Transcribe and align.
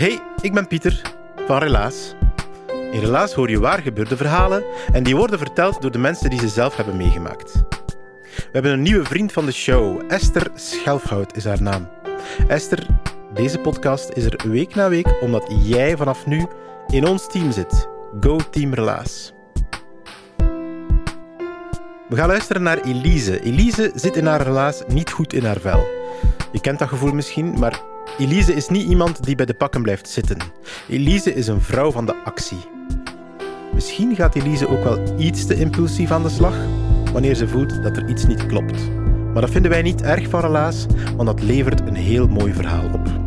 Hey, 0.00 0.20
ik 0.40 0.54
ben 0.54 0.66
Pieter 0.66 1.02
van 1.46 1.58
Relaas. 1.58 2.14
In 2.92 3.00
Relaas 3.00 3.32
hoor 3.32 3.50
je 3.50 3.60
waar 3.60 3.78
gebeurde 3.78 4.16
verhalen 4.16 4.64
en 4.92 5.02
die 5.02 5.16
worden 5.16 5.38
verteld 5.38 5.82
door 5.82 5.90
de 5.90 5.98
mensen 5.98 6.30
die 6.30 6.38
ze 6.38 6.48
zelf 6.48 6.76
hebben 6.76 6.96
meegemaakt. 6.96 7.52
We 8.34 8.48
hebben 8.52 8.72
een 8.72 8.82
nieuwe 8.82 9.04
vriend 9.04 9.32
van 9.32 9.46
de 9.46 9.52
show, 9.52 10.02
Esther 10.08 10.50
Schelfhout 10.54 11.36
is 11.36 11.44
haar 11.44 11.62
naam. 11.62 11.88
Esther, 12.48 12.86
deze 13.34 13.58
podcast 13.58 14.10
is 14.14 14.24
er 14.24 14.48
week 14.48 14.74
na 14.74 14.88
week 14.88 15.22
omdat 15.22 15.52
jij 15.62 15.96
vanaf 15.96 16.26
nu 16.26 16.46
in 16.86 17.06
ons 17.06 17.26
team 17.26 17.52
zit. 17.52 17.88
Go 18.20 18.36
Team 18.50 18.74
Relaas. 18.74 19.32
We 22.08 22.16
gaan 22.16 22.28
luisteren 22.28 22.62
naar 22.62 22.80
Elise. 22.80 23.40
Elise 23.42 23.92
zit 23.94 24.16
in 24.16 24.26
haar 24.26 24.42
relaas 24.42 24.82
niet 24.88 25.10
goed 25.10 25.32
in 25.32 25.44
haar 25.44 25.60
vel. 25.60 25.86
Je 26.52 26.60
kent 26.60 26.78
dat 26.78 26.88
gevoel 26.88 27.12
misschien, 27.12 27.58
maar 27.58 27.89
Elise 28.20 28.54
is 28.54 28.68
niet 28.68 28.88
iemand 28.88 29.24
die 29.24 29.34
bij 29.34 29.46
de 29.46 29.54
pakken 29.54 29.82
blijft 29.82 30.08
zitten. 30.08 30.36
Elise 30.88 31.34
is 31.34 31.46
een 31.46 31.60
vrouw 31.60 31.90
van 31.90 32.06
de 32.06 32.14
actie. 32.24 32.58
Misschien 33.74 34.14
gaat 34.14 34.34
Elise 34.34 34.68
ook 34.68 34.84
wel 34.84 35.18
iets 35.18 35.46
te 35.46 35.54
impulsief 35.54 36.10
aan 36.10 36.22
de 36.22 36.28
slag 36.28 36.54
wanneer 37.12 37.34
ze 37.34 37.48
voelt 37.48 37.82
dat 37.82 37.96
er 37.96 38.08
iets 38.08 38.26
niet 38.26 38.46
klopt. 38.46 38.90
Maar 39.32 39.40
dat 39.40 39.50
vinden 39.50 39.70
wij 39.70 39.82
niet 39.82 40.02
erg 40.02 40.28
van 40.28 40.40
relaas, 40.40 40.86
want 41.16 41.28
dat 41.28 41.42
levert 41.42 41.80
een 41.80 41.94
heel 41.94 42.28
mooi 42.28 42.52
verhaal 42.52 42.90
op. 42.92 43.19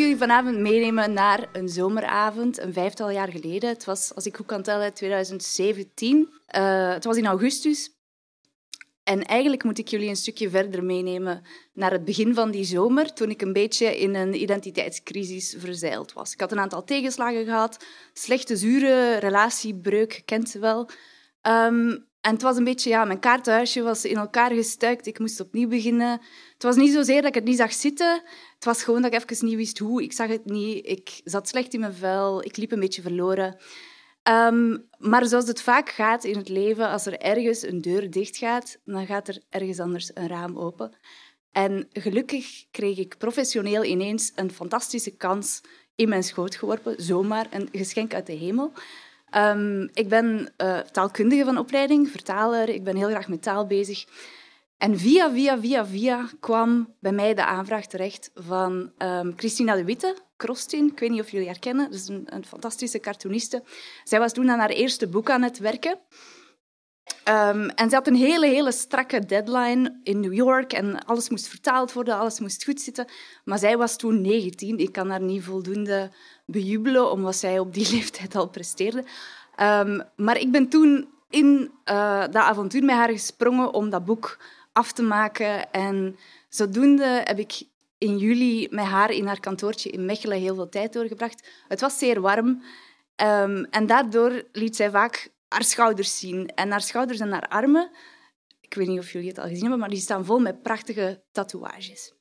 jullie 0.00 0.16
vanavond 0.16 0.58
meenemen 0.58 1.12
naar 1.12 1.48
een 1.52 1.68
zomeravond, 1.68 2.58
een 2.58 2.72
vijftal 2.72 3.10
jaar 3.10 3.28
geleden. 3.28 3.68
Het 3.68 3.84
was, 3.84 4.14
als 4.14 4.26
ik 4.26 4.36
goed 4.36 4.46
kan 4.46 4.62
tellen, 4.62 4.94
2017. 4.94 6.16
Uh, 6.56 6.92
het 6.92 7.04
was 7.04 7.16
in 7.16 7.26
augustus. 7.26 7.98
En 9.04 9.24
eigenlijk 9.24 9.64
moet 9.64 9.78
ik 9.78 9.88
jullie 9.88 10.08
een 10.08 10.16
stukje 10.16 10.50
verder 10.50 10.84
meenemen 10.84 11.42
naar 11.72 11.90
het 11.90 12.04
begin 12.04 12.34
van 12.34 12.50
die 12.50 12.64
zomer, 12.64 13.12
toen 13.12 13.30
ik 13.30 13.42
een 13.42 13.52
beetje 13.52 13.98
in 14.00 14.14
een 14.14 14.42
identiteitscrisis 14.42 15.54
verzeild 15.58 16.12
was. 16.12 16.32
Ik 16.32 16.40
had 16.40 16.52
een 16.52 16.60
aantal 16.60 16.84
tegenslagen 16.84 17.44
gehad, 17.44 17.84
slechte, 18.12 18.56
zure 18.56 19.16
relatiebreuk, 19.16 20.22
kent 20.24 20.48
ze 20.48 20.58
wel. 20.58 20.90
Um, 21.42 22.08
en 22.20 22.32
het 22.32 22.42
was 22.42 22.56
een 22.56 22.64
beetje, 22.64 22.90
ja, 22.90 23.04
mijn 23.04 23.18
kaartenhuisje 23.18 23.82
was 23.82 24.04
in 24.04 24.16
elkaar 24.16 24.50
gestuikt. 24.50 25.06
Ik 25.06 25.18
moest 25.18 25.40
opnieuw 25.40 25.68
beginnen. 25.68 26.10
Het 26.52 26.62
was 26.62 26.76
niet 26.76 26.92
zozeer 26.92 27.20
dat 27.20 27.28
ik 27.28 27.34
het 27.34 27.44
niet 27.44 27.56
zag 27.56 27.72
zitten. 27.72 28.22
Het 28.60 28.68
was 28.68 28.82
gewoon 28.84 29.02
dat 29.02 29.14
ik 29.14 29.30
even 29.30 29.46
niet 29.46 29.56
wist 29.56 29.78
hoe. 29.78 30.02
Ik 30.02 30.12
zag 30.12 30.28
het 30.28 30.44
niet. 30.44 30.86
Ik 30.86 31.20
zat 31.24 31.48
slecht 31.48 31.74
in 31.74 31.80
mijn 31.80 31.94
vel. 31.94 32.44
Ik 32.44 32.56
liep 32.56 32.72
een 32.72 32.80
beetje 32.80 33.02
verloren. 33.02 33.56
Um, 34.22 34.88
maar 34.98 35.26
zoals 35.26 35.46
het 35.46 35.62
vaak 35.62 35.90
gaat 35.90 36.24
in 36.24 36.36
het 36.36 36.48
leven, 36.48 36.88
als 36.88 37.06
er 37.06 37.18
ergens 37.18 37.62
een 37.62 37.80
deur 37.80 38.10
dicht 38.10 38.36
gaat, 38.36 38.78
dan 38.84 39.06
gaat 39.06 39.28
er 39.28 39.42
ergens 39.48 39.80
anders 39.80 40.10
een 40.14 40.28
raam 40.28 40.58
open. 40.58 40.96
En 41.52 41.88
gelukkig 41.92 42.64
kreeg 42.70 42.98
ik 42.98 43.18
professioneel 43.18 43.84
ineens 43.84 44.32
een 44.34 44.50
fantastische 44.50 45.16
kans 45.16 45.60
in 45.94 46.08
mijn 46.08 46.24
schoot 46.24 46.54
geworpen. 46.54 47.02
Zomaar 47.02 47.46
een 47.50 47.68
geschenk 47.72 48.14
uit 48.14 48.26
de 48.26 48.32
hemel. 48.32 48.72
Um, 49.36 49.88
ik 49.92 50.08
ben 50.08 50.52
uh, 50.62 50.78
taalkundige 50.78 51.44
van 51.44 51.58
opleiding, 51.58 52.10
vertaler. 52.10 52.68
Ik 52.68 52.84
ben 52.84 52.96
heel 52.96 53.08
graag 53.08 53.28
met 53.28 53.42
taal 53.42 53.66
bezig. 53.66 54.04
En 54.80 54.98
via, 54.98 55.30
via, 55.30 55.58
via, 55.58 55.86
via 55.86 56.28
kwam 56.40 56.94
bij 57.00 57.12
mij 57.12 57.34
de 57.34 57.44
aanvraag 57.44 57.86
terecht 57.86 58.30
van 58.34 58.92
um, 58.98 59.32
Christina 59.36 59.74
de 59.74 59.84
Witte, 59.84 60.16
Krostin. 60.36 60.86
Ik 60.86 60.98
weet 60.98 61.10
niet 61.10 61.20
of 61.20 61.30
jullie 61.30 61.46
haar 61.46 61.58
kennen. 61.58 61.90
Dat 61.90 62.00
is 62.00 62.08
een, 62.08 62.44
fantastische 62.46 63.00
cartooniste. 63.00 63.62
Zij 64.04 64.18
was 64.18 64.32
toen 64.32 64.50
aan 64.50 64.58
haar 64.58 64.70
eerste 64.70 65.08
boek 65.08 65.30
aan 65.30 65.42
het 65.42 65.58
werken. 65.58 65.98
Um, 67.28 67.68
en 67.68 67.88
ze 67.88 67.94
had 67.94 68.06
een 68.06 68.14
hele, 68.14 68.46
hele 68.46 68.72
strakke 68.72 69.26
deadline 69.26 70.00
in 70.02 70.20
New 70.20 70.34
York 70.34 70.72
en 70.72 71.04
alles 71.04 71.28
moest 71.28 71.48
vertaald 71.48 71.92
worden, 71.92 72.18
alles 72.18 72.40
moest 72.40 72.64
goed 72.64 72.80
zitten. 72.80 73.06
Maar 73.44 73.58
zij 73.58 73.76
was 73.76 73.96
toen 73.96 74.20
19. 74.20 74.78
Ik 74.78 74.92
kan 74.92 75.10
haar 75.10 75.22
niet 75.22 75.42
voldoende 75.42 76.10
bejubelen 76.46 77.10
om 77.10 77.22
wat 77.22 77.36
zij 77.36 77.58
op 77.58 77.74
die 77.74 77.90
leeftijd 77.96 78.34
al 78.34 78.48
presteerde. 78.48 79.04
Um, 79.62 80.02
maar 80.16 80.38
ik 80.38 80.50
ben 80.50 80.68
toen 80.68 81.08
in 81.30 81.70
uh, 81.84 82.20
dat 82.20 82.34
avontuur 82.34 82.84
met 82.84 82.96
haar 82.96 83.10
gesprongen 83.10 83.74
om 83.74 83.90
dat 83.90 84.04
boek 84.04 84.38
af 84.72 84.92
te 84.92 85.02
maken. 85.02 85.72
En 85.72 86.16
zodoende 86.48 87.22
heb 87.24 87.38
ik 87.38 87.62
in 87.98 88.18
juli 88.18 88.68
met 88.70 88.84
haar 88.84 89.10
in 89.10 89.26
haar 89.26 89.40
kantoortje 89.40 89.90
in 89.90 90.04
Mechelen 90.04 90.38
heel 90.38 90.54
veel 90.54 90.68
tijd 90.68 90.92
doorgebracht. 90.92 91.48
Het 91.68 91.80
was 91.80 91.98
zeer 91.98 92.20
warm. 92.20 92.62
Um, 93.16 93.64
en 93.64 93.86
daardoor 93.86 94.44
liet 94.52 94.76
zij 94.76 94.90
vaak 94.90 95.32
haar 95.48 95.64
schouders 95.64 96.18
zien. 96.18 96.46
En 96.54 96.70
haar 96.70 96.80
schouders 96.80 97.20
en 97.20 97.32
haar 97.32 97.48
armen, 97.48 97.90
ik 98.60 98.74
weet 98.74 98.88
niet 98.88 98.98
of 98.98 99.12
jullie 99.12 99.28
het 99.28 99.38
al 99.38 99.44
gezien 99.44 99.60
hebben, 99.60 99.78
maar 99.78 99.88
die 99.88 99.98
staan 99.98 100.24
vol 100.24 100.38
met 100.38 100.62
prachtige 100.62 101.22
tatoeages. 101.32 102.12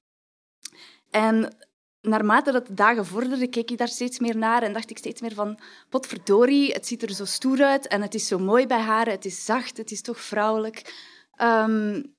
En 1.10 1.56
naarmate 2.02 2.52
dat 2.52 2.68
de 2.68 2.74
dagen 2.74 3.06
vorderden, 3.06 3.50
keek 3.50 3.72
ik 3.72 3.78
daar 3.78 3.88
steeds 3.88 4.20
meer 4.20 4.38
naar 4.38 4.64
en 4.64 4.74
dacht 4.74 4.90
ik 4.90 4.98
steeds 4.98 5.22
meer 5.22 5.34
van, 5.34 5.60
potverdorie, 5.90 6.72
het 6.72 6.88
ziet 6.88 7.02
er 7.02 7.14
zo 7.14 7.26
stoer 7.26 7.64
uit 7.64 7.88
en 7.88 8.02
het 8.02 8.14
is 8.14 8.28
zo 8.28 8.40
mooi 8.40 8.68
bij 8.68 8.80
haar, 8.80 9.08
het 9.08 9.26
is 9.26 9.46
zacht, 9.46 9.78
het 9.78 9.92
is 9.92 10.02
toch 10.02 10.20
vrouwelijk. 10.20 10.94
Um, 11.42 12.18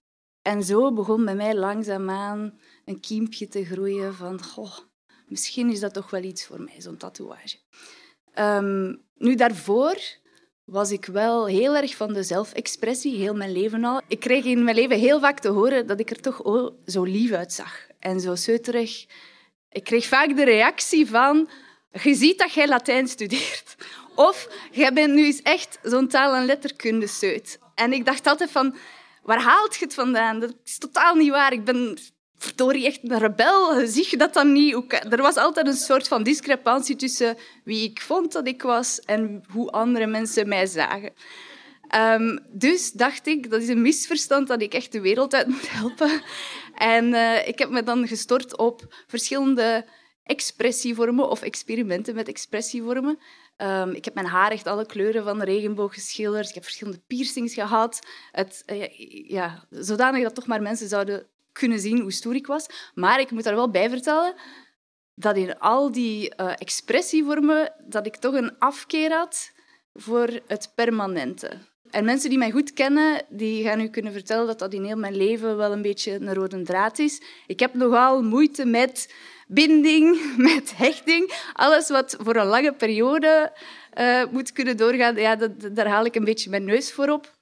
en 0.50 0.62
zo 0.62 0.92
begon 0.92 1.24
bij 1.24 1.34
mij 1.34 1.54
langzaamaan 1.54 2.58
een 2.84 3.00
kiempje 3.00 3.48
te 3.48 3.64
groeien 3.64 4.14
van, 4.14 4.40
misschien 5.26 5.70
is 5.70 5.80
dat 5.80 5.94
toch 5.94 6.10
wel 6.10 6.22
iets 6.22 6.46
voor 6.46 6.60
mij, 6.60 6.74
zo'n 6.80 6.96
tatoeage. 6.96 7.56
Um, 8.34 9.02
nu, 9.14 9.34
daarvoor 9.34 9.98
was 10.64 10.90
ik 10.90 11.04
wel 11.04 11.46
heel 11.46 11.76
erg 11.76 11.96
van 11.96 12.12
de 12.12 12.22
zelfexpressie, 12.22 13.16
heel 13.16 13.34
mijn 13.34 13.52
leven 13.52 13.84
al. 13.84 14.00
Ik 14.08 14.20
kreeg 14.20 14.44
in 14.44 14.64
mijn 14.64 14.76
leven 14.76 14.98
heel 14.98 15.20
vaak 15.20 15.38
te 15.40 15.48
horen 15.48 15.86
dat 15.86 16.00
ik 16.00 16.10
er 16.10 16.20
toch 16.20 16.42
zo 16.86 17.02
lief 17.02 17.32
uitzag 17.32 17.86
en 17.98 18.20
zo 18.20 18.34
zeuterig. 18.34 19.06
Ik 19.68 19.84
kreeg 19.84 20.06
vaak 20.06 20.36
de 20.36 20.44
reactie 20.44 21.06
van, 21.06 21.48
je 22.02 22.14
ziet 22.14 22.38
dat 22.38 22.52
jij 22.52 22.68
Latijn 22.68 23.08
studeert. 23.08 23.76
Of, 24.14 24.48
jij 24.72 24.92
bent 24.92 25.14
nu 25.14 25.24
eens 25.24 25.42
echt 25.42 25.78
zo'n 25.82 26.08
taal- 26.08 26.34
en 26.34 26.44
letterkunde 26.44 27.06
seut. 27.06 27.58
En 27.74 27.92
ik 27.92 28.04
dacht 28.04 28.26
altijd 28.26 28.50
van, 28.50 28.74
waar 29.30 29.42
haalt 29.42 29.76
je 29.76 29.84
het 29.84 29.94
vandaan? 29.94 30.40
Dat 30.40 30.54
is 30.64 30.78
totaal 30.78 31.14
niet 31.14 31.30
waar. 31.30 31.52
Ik 31.52 31.64
ben 31.64 31.98
verdorie 32.36 32.86
echt 32.86 33.00
een 33.02 33.18
rebel. 33.18 33.86
Zie 33.86 34.06
je 34.10 34.16
dat 34.16 34.34
dan 34.34 34.52
niet? 34.52 34.92
Er 35.10 35.22
was 35.22 35.36
altijd 35.36 35.66
een 35.66 35.72
soort 35.74 36.08
van 36.08 36.22
discrepantie 36.22 36.96
tussen 36.96 37.36
wie 37.64 37.90
ik 37.90 38.00
vond 38.00 38.32
dat 38.32 38.46
ik 38.46 38.62
was 38.62 39.00
en 39.00 39.44
hoe 39.52 39.70
andere 39.70 40.06
mensen 40.06 40.48
mij 40.48 40.66
zagen. 40.66 41.12
Um, 41.94 42.38
dus 42.48 42.92
dacht 42.92 43.26
ik, 43.26 43.50
dat 43.50 43.62
is 43.62 43.68
een 43.68 43.82
misverstand 43.82 44.48
dat 44.48 44.62
ik 44.62 44.74
echt 44.74 44.92
de 44.92 45.00
wereld 45.00 45.34
uit 45.34 45.46
moet 45.46 45.70
helpen. 45.70 46.22
En 46.74 47.04
uh, 47.06 47.48
ik 47.48 47.58
heb 47.58 47.70
me 47.70 47.82
dan 47.82 48.08
gestort 48.08 48.58
op 48.58 49.04
verschillende 49.06 49.84
expressievormen 50.22 51.28
of 51.28 51.42
experimenten 51.42 52.14
met 52.14 52.28
expressievormen. 52.28 53.18
Um, 53.62 53.90
ik 53.90 54.04
heb 54.04 54.14
mijn 54.14 54.26
haar 54.26 54.50
echt 54.50 54.66
alle 54.66 54.86
kleuren 54.86 55.24
van 55.24 55.38
de 55.38 55.44
regenboog 55.44 55.94
geschilderd. 55.94 56.48
Ik 56.48 56.54
heb 56.54 56.62
verschillende 56.62 57.00
piercings 57.06 57.54
gehad. 57.54 58.06
Het, 58.32 58.62
uh, 58.66 58.86
ja, 59.28 59.64
zodanig 59.70 60.22
dat 60.22 60.34
toch 60.34 60.46
maar 60.46 60.62
mensen 60.62 60.88
zouden 60.88 61.26
kunnen 61.52 61.80
zien 61.80 62.00
hoe 62.00 62.12
stoer 62.12 62.34
ik 62.34 62.46
was. 62.46 62.66
Maar 62.94 63.20
ik 63.20 63.30
moet 63.30 63.44
daar 63.44 63.54
wel 63.54 63.70
bij 63.70 63.88
vertellen 63.90 64.34
dat 65.14 65.36
in 65.36 65.58
al 65.58 65.92
die 65.92 66.32
uh, 66.36 66.52
expressievormen 66.56 67.72
dat 67.84 68.06
ik 68.06 68.16
toch 68.16 68.34
een 68.34 68.58
afkeer 68.58 69.12
had 69.12 69.52
voor 69.94 70.40
het 70.46 70.72
permanente. 70.74 71.58
En 71.90 72.04
mensen 72.04 72.28
die 72.28 72.38
mij 72.38 72.50
goed 72.50 72.72
kennen, 72.72 73.22
die 73.28 73.64
gaan 73.64 73.80
u 73.80 73.88
kunnen 73.88 74.12
vertellen 74.12 74.46
dat 74.46 74.58
dat 74.58 74.72
in 74.72 74.84
heel 74.84 74.96
mijn 74.96 75.16
leven 75.16 75.56
wel 75.56 75.72
een 75.72 75.82
beetje 75.82 76.12
een 76.12 76.34
rode 76.34 76.62
draad 76.62 76.98
is. 76.98 77.22
Ik 77.46 77.60
heb 77.60 77.74
nogal 77.74 78.22
moeite 78.22 78.64
met 78.64 79.14
binding, 79.46 80.20
met 80.50 80.76
hechting. 80.76 81.32
Alles 81.52 81.88
wat 81.88 82.16
voor 82.20 82.36
een 82.36 82.46
lange 82.46 82.72
periode 82.72 83.52
uh, 83.98 84.24
moet 84.30 84.52
kunnen 84.52 84.76
doorgaan, 84.76 85.16
ja, 85.16 85.36
dat, 85.36 85.50
daar 85.72 85.88
haal 85.88 86.04
ik 86.04 86.14
een 86.14 86.24
beetje 86.24 86.50
mijn 86.50 86.64
neus 86.64 86.92
voor 86.92 87.08
op. 87.08 87.38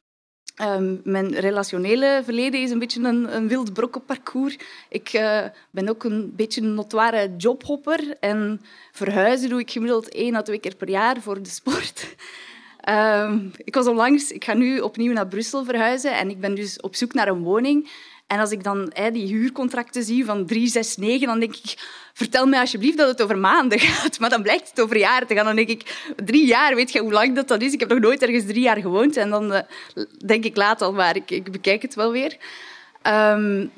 Ehm, 0.58 0.96
mijn 1.04 1.34
relationele 1.34 2.20
verleden 2.24 2.60
is 2.60 2.70
een 2.70 2.78
beetje 2.78 3.02
een, 3.02 3.36
een 3.36 3.48
wild 3.48 3.72
brokkenparcours. 3.72 4.58
Ik 4.88 5.12
uh, 5.12 5.44
ben 5.70 5.88
ook 5.88 6.04
een 6.04 6.32
beetje 6.36 6.60
een 6.60 6.74
notoire 6.74 7.34
jobhopper. 7.36 8.16
En 8.20 8.60
verhuizen 8.92 9.48
doe 9.48 9.60
ik 9.60 9.70
gemiddeld 9.70 10.08
één 10.08 10.34
à 10.34 10.42
twee 10.42 10.58
keer 10.58 10.76
per 10.76 10.88
jaar 10.88 11.20
voor 11.20 11.42
de 11.42 11.48
sport. 11.48 12.06
Um, 12.90 13.52
ik 13.64 13.74
was 13.74 13.86
onlangs, 13.86 14.30
ik 14.30 14.44
ga 14.44 14.54
nu 14.54 14.80
opnieuw 14.80 15.12
naar 15.12 15.26
Brussel 15.26 15.64
verhuizen 15.64 16.16
en 16.16 16.30
ik 16.30 16.40
ben 16.40 16.54
dus 16.54 16.80
op 16.80 16.94
zoek 16.94 17.14
naar 17.14 17.28
een 17.28 17.42
woning. 17.42 17.90
En 18.26 18.38
als 18.38 18.50
ik 18.50 18.64
dan 18.64 18.92
die 19.12 19.26
huurcontracten 19.26 20.02
zie 20.02 20.24
van 20.24 20.46
369, 20.46 21.28
dan 21.28 21.40
denk 21.40 21.56
ik, 21.56 21.74
vertel 22.12 22.46
mij 22.46 22.60
alsjeblieft 22.60 22.96
dat 22.96 23.08
het 23.08 23.22
over 23.22 23.38
maanden 23.38 23.78
gaat. 23.88 24.18
Maar 24.18 24.30
dan 24.30 24.42
blijkt 24.42 24.70
het 24.70 24.80
over 24.80 24.96
jaren 24.96 25.26
te 25.26 25.34
gaan. 25.34 25.44
Dan 25.44 25.56
denk 25.56 25.68
ik, 25.68 26.12
drie 26.24 26.46
jaar, 26.46 26.74
weet 26.74 26.92
je 26.92 27.00
hoe 27.00 27.12
lang 27.12 27.34
dat, 27.34 27.48
dat 27.48 27.62
is? 27.62 27.72
Ik 27.72 27.80
heb 27.80 27.88
nog 27.88 27.98
nooit 27.98 28.22
ergens 28.22 28.46
drie 28.46 28.62
jaar 28.62 28.80
gewoond. 28.80 29.16
En 29.16 29.30
dan 29.30 29.52
uh, 29.52 29.60
denk 30.26 30.44
ik 30.44 30.56
laat 30.56 30.82
al 30.82 30.92
maar, 30.92 31.16
ik, 31.16 31.30
ik 31.30 31.52
bekijk 31.52 31.82
het 31.82 31.94
wel 31.94 32.12
weer. 32.12 32.36
Um, 33.06 33.70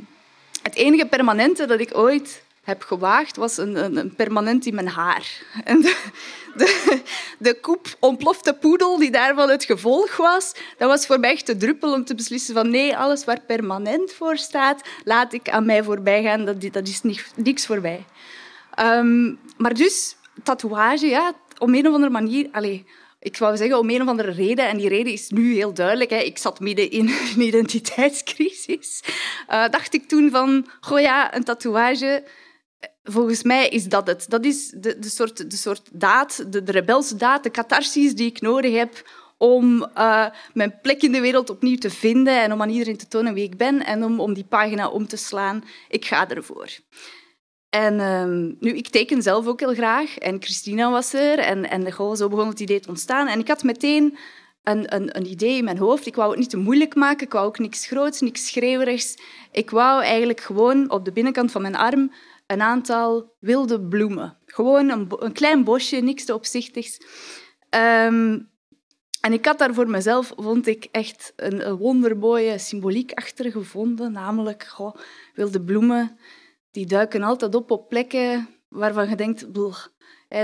het 0.62 0.74
enige 0.74 1.06
permanente 1.06 1.66
dat 1.66 1.80
ik 1.80 1.96
ooit 1.96 2.42
heb 2.62 2.82
gewaagd, 2.82 3.36
was 3.36 3.56
een, 3.56 3.84
een, 3.84 3.96
een 3.96 4.14
permanent 4.14 4.66
in 4.66 4.74
mijn 4.74 4.88
haar. 4.88 5.42
En 5.64 5.80
de, 5.80 7.00
de 7.40 7.60
koep 7.60 7.96
ontplofte 8.00 8.54
poedel 8.54 8.98
die 8.98 9.10
daarvan 9.10 9.50
het 9.50 9.64
gevolg 9.64 10.16
was, 10.16 10.54
dat 10.78 10.88
was 10.88 11.06
voor 11.06 11.20
mij 11.20 11.30
echt 11.30 11.46
de 11.46 11.56
druppel 11.56 11.92
om 11.92 12.04
te 12.04 12.14
beslissen 12.14 12.54
van 12.54 12.70
nee, 12.70 12.96
alles 12.96 13.24
waar 13.24 13.40
permanent 13.46 14.12
voor 14.12 14.36
staat, 14.36 14.82
laat 15.04 15.32
ik 15.32 15.48
aan 15.48 15.66
mij 15.66 15.82
voorbij 15.82 16.22
gaan. 16.22 16.44
Dat, 16.44 16.72
dat 16.72 16.88
is 16.88 17.00
niks 17.36 17.66
voor 17.66 17.80
mij. 17.80 18.04
Um, 18.80 19.38
maar 19.56 19.74
dus, 19.74 20.16
tatoeage, 20.42 21.06
ja, 21.06 21.32
op 21.58 21.68
een 21.68 21.86
of 21.86 21.94
andere 21.94 22.12
manier... 22.12 22.48
Allez, 22.52 22.80
ik 23.20 23.36
wou 23.36 23.56
zeggen 23.56 23.78
om 23.78 23.90
een 23.90 24.02
of 24.02 24.08
andere 24.08 24.30
reden, 24.30 24.68
en 24.68 24.76
die 24.76 24.88
reden 24.88 25.12
is 25.12 25.28
nu 25.28 25.54
heel 25.54 25.74
duidelijk. 25.74 26.10
Hè. 26.10 26.16
Ik 26.16 26.38
zat 26.38 26.60
midden 26.60 26.90
in 26.90 27.08
een 27.08 27.40
identiteitscrisis. 27.48 29.02
Uh, 29.50 29.68
dacht 29.68 29.94
ik 29.94 30.08
toen 30.08 30.30
van, 30.30 30.66
goh 30.80 31.00
ja, 31.00 31.34
een 31.34 31.44
tatoeage 31.44 32.24
Volgens 33.02 33.42
mij 33.42 33.68
is 33.68 33.84
dat 33.84 34.06
het. 34.06 34.24
Dat 34.28 34.44
is 34.44 34.68
de, 34.68 34.98
de, 34.98 35.08
soort, 35.08 35.50
de 35.50 35.56
soort 35.56 35.88
daad, 35.92 36.52
de, 36.52 36.62
de 36.62 37.14
daad, 37.16 37.42
de 37.42 37.50
catharsis 37.50 38.14
die 38.14 38.26
ik 38.26 38.40
nodig 38.40 38.74
heb 38.74 39.02
om 39.38 39.86
uh, 39.98 40.26
mijn 40.52 40.78
plek 40.82 41.02
in 41.02 41.12
de 41.12 41.20
wereld 41.20 41.50
opnieuw 41.50 41.76
te 41.76 41.90
vinden 41.90 42.42
en 42.42 42.52
om 42.52 42.62
aan 42.62 42.68
iedereen 42.68 42.96
te 42.96 43.08
tonen 43.08 43.34
wie 43.34 43.44
ik 43.44 43.56
ben 43.56 43.86
en 43.86 44.04
om, 44.04 44.20
om 44.20 44.34
die 44.34 44.44
pagina 44.44 44.88
om 44.88 45.06
te 45.06 45.16
slaan. 45.16 45.64
Ik 45.88 46.04
ga 46.04 46.28
ervoor. 46.28 46.68
En 47.70 47.94
uh, 47.94 48.54
nu, 48.60 48.76
ik 48.76 48.88
teken 48.88 49.22
zelf 49.22 49.46
ook 49.46 49.60
heel 49.60 49.74
graag. 49.74 50.18
En 50.18 50.42
Christina 50.42 50.90
was 50.90 51.12
er. 51.12 51.38
En, 51.38 51.70
en 51.70 51.92
goh, 51.92 52.14
zo 52.14 52.28
begon 52.28 52.48
het 52.48 52.60
idee 52.60 52.80
te 52.80 52.88
ontstaan. 52.88 53.28
En 53.28 53.38
ik 53.38 53.48
had 53.48 53.62
meteen 53.62 54.18
een, 54.62 54.94
een, 54.94 55.16
een, 55.16 55.26
idee 55.26 55.56
in 55.56 55.64
mijn 55.64 55.78
hoofd. 55.78 56.06
Ik 56.06 56.14
wou 56.14 56.30
het 56.30 56.38
niet 56.38 56.50
te 56.50 56.56
moeilijk 56.56 56.94
maken. 56.94 57.26
Ik 57.26 57.32
wou 57.32 57.46
ook 57.46 57.58
niks 57.58 57.86
groots, 57.86 58.20
niks 58.20 58.46
schreeuwerigs. 58.46 59.16
Ik 59.52 59.70
wou 59.70 60.02
eigenlijk 60.02 60.40
gewoon 60.40 60.90
op 60.90 61.04
de 61.04 61.12
binnenkant 61.12 61.50
van 61.50 61.62
mijn 61.62 61.76
arm 61.76 62.12
een 62.50 62.62
aantal 62.62 63.36
wilde 63.38 63.80
bloemen. 63.80 64.38
Gewoon 64.46 64.88
een, 64.88 65.06
een 65.18 65.32
klein 65.32 65.64
bosje, 65.64 65.96
niks 65.96 66.24
te 66.24 66.34
opzichtigs. 66.34 67.00
Um, 67.70 68.48
en 69.20 69.32
ik 69.32 69.44
had 69.44 69.58
daar 69.58 69.74
voor 69.74 69.90
mezelf, 69.90 70.32
vond 70.36 70.66
ik, 70.66 70.88
echt 70.90 71.32
een, 71.36 71.66
een 71.68 71.76
wondermooie 71.76 72.58
symboliek 72.58 73.12
achter 73.12 73.50
gevonden. 73.50 74.12
Namelijk, 74.12 74.76
wilde 75.34 75.60
bloemen, 75.60 76.18
die 76.70 76.86
duiken 76.86 77.22
altijd 77.22 77.54
op 77.54 77.70
op 77.70 77.88
plekken 77.88 78.48
waarvan 78.68 79.08
je 79.08 79.16
denkt... 79.16 79.46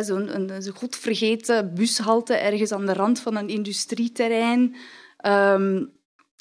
Zo'n 0.01 0.35
een 0.37 0.63
godvergeten 0.75 1.75
bushalte 1.75 2.35
ergens 2.35 2.73
aan 2.73 2.87
de 2.87 2.93
rand 2.93 3.21
van 3.21 3.37
een 3.37 3.49
industrieterrein. 3.49 4.77
Um, 5.27 5.93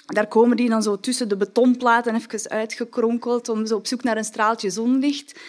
daar 0.06 0.28
komen 0.28 0.58
die 0.58 0.70
dan 0.70 0.84
zo 0.84 1.00
tussen 1.00 1.30
de 1.30 1.38
betonplaten 1.38 2.16
even 2.16 2.50
uitgekronkeld 2.50 3.50
om 3.50 3.66
zo 3.66 3.76
op 3.76 3.88
zoek 3.88 4.04
naar 4.04 4.18
een 4.18 4.24
straaltje 4.24 4.70
zonlicht. 4.70 5.40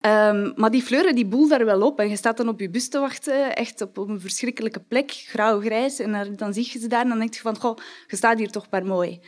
Um, 0.00 0.52
maar 0.56 0.70
die 0.70 0.82
fleuren 0.82 1.14
die 1.14 1.26
boel 1.26 1.48
daar 1.48 1.64
wel 1.64 1.82
op. 1.82 1.98
En 1.98 2.08
je 2.08 2.16
staat 2.16 2.36
dan 2.36 2.48
op 2.48 2.60
je 2.60 2.70
bus 2.70 2.88
te 2.88 2.98
wachten, 2.98 3.56
echt 3.56 3.80
op, 3.80 3.96
een 3.96 4.20
verschrikkelijke 4.20 4.80
plek, 4.80 5.10
grauw-grijs. 5.10 5.98
En 5.98 6.34
dan 6.36 6.54
zie 6.54 6.68
je 6.72 6.78
ze 6.78 6.86
daar 6.86 7.02
en 7.02 7.08
dan 7.08 7.18
denk 7.18 7.34
je 7.34 7.40
van, 7.40 7.58
goh, 7.60 7.76
je 8.06 8.16
staat 8.16 8.38
hier 8.38 8.50
toch 8.50 8.66
maar 8.70 8.86
mooi 8.86 9.20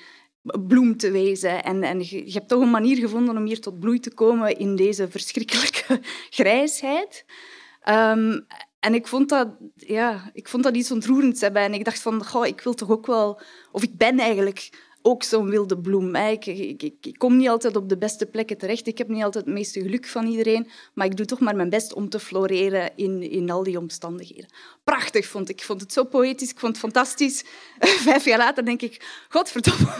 bloem 0.69 0.97
te 0.97 1.11
wezen. 1.11 1.65
En, 1.65 1.83
en 1.83 2.01
je, 2.01 2.33
hebt 2.33 2.49
toch 2.49 2.61
een 2.61 2.71
manier 2.71 2.97
gevonden 2.97 3.37
om 3.37 3.45
hier 3.45 3.61
tot 3.61 3.81
bloei 3.81 4.01
te 4.01 4.15
komen 4.15 4.59
in 4.59 4.77
deze 4.77 5.09
verschrikkelijke 5.11 6.01
grijsheid. 6.39 7.25
Um, 7.89 8.47
en 8.87 8.95
ik 8.95 9.07
vond, 9.07 9.29
dat, 9.29 9.49
ja, 9.77 10.31
ik 10.33 10.49
vond 10.49 10.63
dat 10.63 10.77
iets 10.77 10.91
ontroerends 10.91 11.41
hebben. 11.41 11.63
En 11.63 11.75
ik 11.75 11.85
dacht 11.85 12.03
van, 12.03 12.25
goh, 12.25 12.47
ik 12.47 12.61
wil 12.61 12.75
toch 12.75 12.91
ook 12.91 13.07
wel... 13.07 13.41
Of 13.73 13.83
ik 13.83 13.97
ben 13.97 14.19
eigenlijk 14.19 14.71
ook 15.03 15.23
zo'n 15.23 15.51
wilde 15.51 15.79
bloem. 15.79 16.15
Ik, 16.17 16.47
ik, 16.47 16.83
ik, 16.83 17.15
kom 17.19 17.37
niet 17.37 17.49
altijd 17.49 17.77
op 17.77 17.89
de 17.89 17.99
beste 17.99 18.27
plekken 18.27 18.59
terecht. 18.59 18.87
Ik 18.87 18.99
heb 18.99 19.09
niet 19.09 19.23
altijd 19.23 19.45
het 19.45 19.55
meeste 19.55 19.81
geluk 19.81 20.07
van 20.07 20.27
iedereen. 20.27 20.69
Maar 20.95 21.07
ik 21.07 21.17
doe 21.17 21.27
toch 21.27 21.41
maar 21.41 21.57
mijn 21.57 21.69
best 21.69 21.95
om 21.95 22.09
te 22.09 22.19
floreren 22.19 22.97
in, 22.97 23.31
in 23.31 23.51
al 23.51 23.63
die 23.63 23.79
omstandigheden. 23.79 24.51
Prachtig 24.85 25.27
vond 25.27 25.49
ik. 25.49 25.59
Ik 25.59 25.65
vond 25.65 25.81
het 25.81 25.93
zo 25.93 26.05
poëtisch. 26.05 26.51
Ik 26.51 26.59
vond 26.59 26.73
het 26.73 26.81
fantastisch. 26.81 27.45
Vijf 28.09 28.25
jaar 28.25 28.39
later 28.39 28.65
denk 28.65 28.83
ik, 28.83 29.25
godverdomme. 29.29 29.93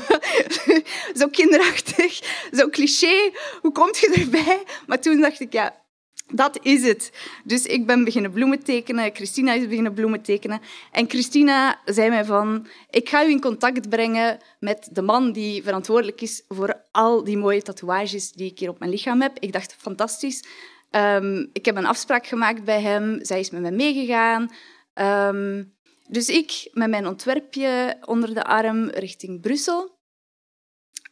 zo 1.21 1.29
kinderachtig, 1.29 2.21
zo 2.53 2.69
cliché. 2.69 3.31
Hoe 3.61 3.73
komt 3.73 3.99
je 3.99 4.13
erbij? 4.21 4.63
Maar 4.87 5.01
toen 5.01 5.21
dacht 5.21 5.41
ik, 5.41 5.53
ja, 5.53 5.85
dat 6.27 6.59
is 6.63 6.83
het. 6.83 7.13
Dus 7.45 7.67
ik 7.67 7.87
ben 7.87 8.05
beginnen 8.05 8.31
bloemen 8.31 8.65
tekenen. 8.65 9.15
Christina 9.15 9.53
is 9.53 9.69
beginnen 9.69 9.95
bloemen 9.95 10.23
tekenen. 10.23 10.61
En 10.93 11.09
Christina 11.09 11.81
zei 11.85 12.09
mij 12.09 12.25
van... 12.25 12.67
Ik 12.91 13.09
ga 13.09 13.25
u 13.25 13.31
in 13.31 13.41
contact 13.41 13.89
brengen 13.89 14.39
met 14.61 14.89
de 14.93 15.03
man 15.03 15.33
die 15.33 15.63
verantwoordelijk 15.63 16.21
is 16.21 16.45
voor 16.49 16.83
al 16.91 17.25
die 17.25 17.37
mooie 17.37 17.63
tatoeages 17.63 18.33
die 18.33 18.51
ik 18.51 18.59
hier 18.59 18.69
op 18.69 18.79
mijn 18.79 18.91
lichaam 18.91 19.21
heb. 19.21 19.39
Ik 19.39 19.53
dacht, 19.53 19.77
fantastisch. 19.79 20.45
Um, 20.91 21.51
ik 21.53 21.65
heb 21.65 21.77
een 21.77 21.87
afspraak 21.87 22.27
gemaakt 22.27 22.65
bij 22.65 22.81
hem. 22.81 23.19
Zij 23.25 23.41
is 23.41 23.51
met 23.51 23.61
mij 23.61 23.71
meegegaan. 23.71 24.51
Um, 24.95 25.75
dus 26.09 26.29
ik 26.29 26.69
met 26.73 26.91
mijn 26.91 27.07
ontwerpje 27.07 27.97
onder 28.05 28.35
de 28.35 28.45
arm 28.45 28.89
richting 28.89 29.41
Brussel. 29.41 29.99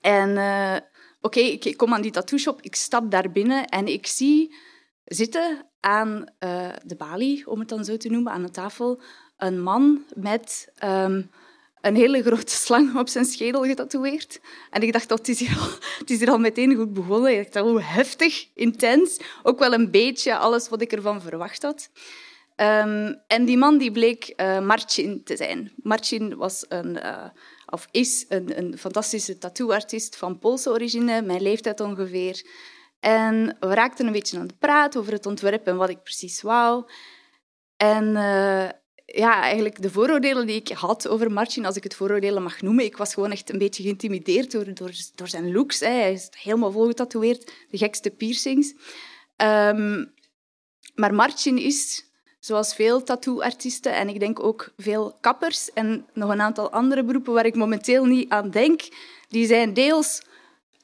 En 0.00 0.30
uh, 0.30 0.76
oké, 1.20 1.40
ik 1.40 1.76
kom 1.76 1.94
aan 1.94 2.02
die 2.02 2.10
tattoo 2.10 2.38
shop. 2.38 2.62
Ik 2.62 2.74
stap 2.74 3.10
daar 3.10 3.30
binnen 3.30 3.66
en 3.66 3.86
ik 3.86 4.06
zie 4.06 4.54
zitten 5.04 5.66
aan 5.80 6.24
uh, 6.40 6.68
de 6.84 6.96
balie, 6.96 7.46
om 7.46 7.58
het 7.58 7.68
dan 7.68 7.84
zo 7.84 7.96
te 7.96 8.08
noemen, 8.08 8.32
aan 8.32 8.42
de 8.42 8.50
tafel, 8.50 9.00
een 9.36 9.62
man 9.62 10.04
met 10.14 10.72
um, 10.84 11.30
een 11.84 11.96
hele 11.96 12.22
grote 12.22 12.52
slang 12.52 12.96
op 12.96 13.08
zijn 13.08 13.24
schedel 13.24 13.64
getatoeëerd. 13.64 14.40
En 14.70 14.82
ik 14.82 14.92
dacht, 14.92 15.08
dat 15.08 15.20
oh, 15.20 15.26
het, 15.26 15.34
is 15.34 15.46
hier 15.46 15.58
al, 15.58 15.68
het 15.98 16.10
is 16.10 16.18
hier 16.18 16.30
al 16.30 16.38
meteen 16.38 16.74
goed 16.74 16.92
begonnen. 16.92 17.38
Ik 17.38 17.52
dacht, 17.52 17.66
hoe 17.66 17.78
oh, 17.78 17.94
heftig, 17.94 18.48
intens. 18.54 19.18
Ook 19.42 19.58
wel 19.58 19.72
een 19.72 19.90
beetje 19.90 20.36
alles 20.36 20.68
wat 20.68 20.80
ik 20.80 20.92
ervan 20.92 21.20
verwacht 21.20 21.62
had. 21.62 21.90
Um, 22.56 23.20
en 23.26 23.44
die 23.44 23.56
man 23.56 23.78
die 23.78 23.92
bleek 23.92 24.32
uh, 24.36 24.74
te 25.24 25.36
zijn. 25.36 25.72
Marcin 25.76 26.36
was 26.36 26.64
een, 26.68 26.96
uh, 26.96 27.24
of 27.66 27.88
is 27.90 28.24
een, 28.28 28.58
een 28.58 28.78
fantastische 28.78 29.38
tattooartiest 29.38 30.16
van 30.16 30.38
Poolse 30.38 30.70
origine, 30.70 31.22
mijn 31.22 31.42
leeftijd 31.42 31.80
ongeveer. 31.80 32.46
En 33.04 33.56
we 33.60 33.74
raakten 33.74 34.06
een 34.06 34.12
beetje 34.12 34.38
aan 34.38 34.46
het 34.46 34.58
praten 34.58 35.00
over 35.00 35.12
het 35.12 35.26
ontwerp 35.26 35.66
en 35.66 35.76
wat 35.76 35.88
ik 35.88 36.02
precies 36.02 36.42
wou. 36.42 36.84
En 37.76 38.04
uh, 38.04 38.68
ja, 39.04 39.42
eigenlijk 39.42 39.82
de 39.82 39.90
vooroordelen 39.90 40.46
die 40.46 40.56
ik 40.56 40.68
had 40.68 41.08
over 41.08 41.30
Martin, 41.32 41.66
als 41.66 41.76
ik 41.76 41.82
het 41.82 41.94
vooroordelen 41.94 42.42
mag 42.42 42.62
noemen, 42.62 42.84
ik 42.84 42.96
was 42.96 43.14
gewoon 43.14 43.30
echt 43.30 43.50
een 43.50 43.58
beetje 43.58 43.82
geïntimideerd 43.82 44.50
door, 44.50 44.74
door, 44.74 44.92
door 45.14 45.28
zijn 45.28 45.52
looks. 45.52 45.80
Hè. 45.80 45.86
Hij 45.86 46.12
is 46.12 46.28
helemaal 46.38 46.72
vol 46.72 46.86
getatoeëerd, 46.86 47.52
de 47.70 47.78
gekste 47.78 48.10
piercings. 48.10 48.74
Um, 49.36 50.14
maar 50.94 51.14
Martin 51.14 51.58
is, 51.58 52.04
zoals 52.40 52.74
veel 52.74 53.02
tattooartiesten 53.02 53.94
en 53.94 54.08
ik 54.08 54.20
denk 54.20 54.42
ook 54.42 54.72
veel 54.76 55.18
kappers 55.20 55.72
en 55.72 56.06
nog 56.12 56.30
een 56.30 56.40
aantal 56.40 56.70
andere 56.70 57.04
beroepen 57.04 57.32
waar 57.32 57.46
ik 57.46 57.54
momenteel 57.54 58.04
niet 58.04 58.30
aan 58.30 58.50
denk, 58.50 58.80
die 59.28 59.46
zijn 59.46 59.74
deels 59.74 60.22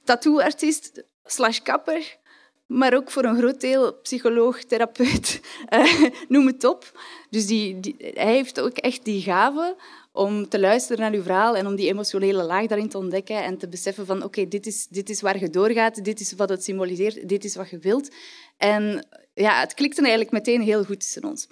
tattooartiest, 0.04 1.08
slash 1.30 1.58
kapper, 1.58 2.18
maar 2.66 2.94
ook 2.94 3.10
voor 3.10 3.24
een 3.24 3.38
groot 3.38 3.60
deel 3.60 3.94
psycholoog, 3.94 4.64
therapeut, 4.64 5.40
uh, 5.74 6.02
noem 6.28 6.46
het 6.46 6.64
op. 6.64 7.00
Dus 7.30 7.46
die, 7.46 7.80
die, 7.80 7.96
hij 7.98 8.34
heeft 8.34 8.60
ook 8.60 8.76
echt 8.76 9.04
die 9.04 9.22
gave 9.22 9.76
om 10.12 10.48
te 10.48 10.60
luisteren 10.60 11.00
naar 11.00 11.12
uw 11.12 11.22
verhaal 11.22 11.56
en 11.56 11.66
om 11.66 11.76
die 11.76 11.88
emotionele 11.88 12.42
laag 12.42 12.66
daarin 12.66 12.88
te 12.88 12.98
ontdekken 12.98 13.44
en 13.44 13.58
te 13.58 13.68
beseffen 13.68 14.06
van 14.06 14.22
oké, 14.22 14.48
dit, 14.48 14.66
is, 14.66 14.86
dit 14.86 15.10
is 15.10 15.20
waar 15.20 15.38
je 15.38 15.50
doorgaat, 15.50 16.04
dit 16.04 16.20
is 16.20 16.32
wat 16.32 16.48
het 16.48 16.64
symboliseert, 16.64 17.28
dit 17.28 17.44
is 17.44 17.56
wat 17.56 17.70
je 17.70 17.78
wilt. 17.78 18.14
En 18.56 19.06
ja, 19.34 19.60
het 19.60 19.74
klikte 19.74 20.00
eigenlijk 20.00 20.30
meteen 20.30 20.60
heel 20.60 20.84
goed 20.84 21.00
tussen 21.00 21.24
ons. 21.24 21.48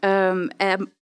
Um, 0.00 0.48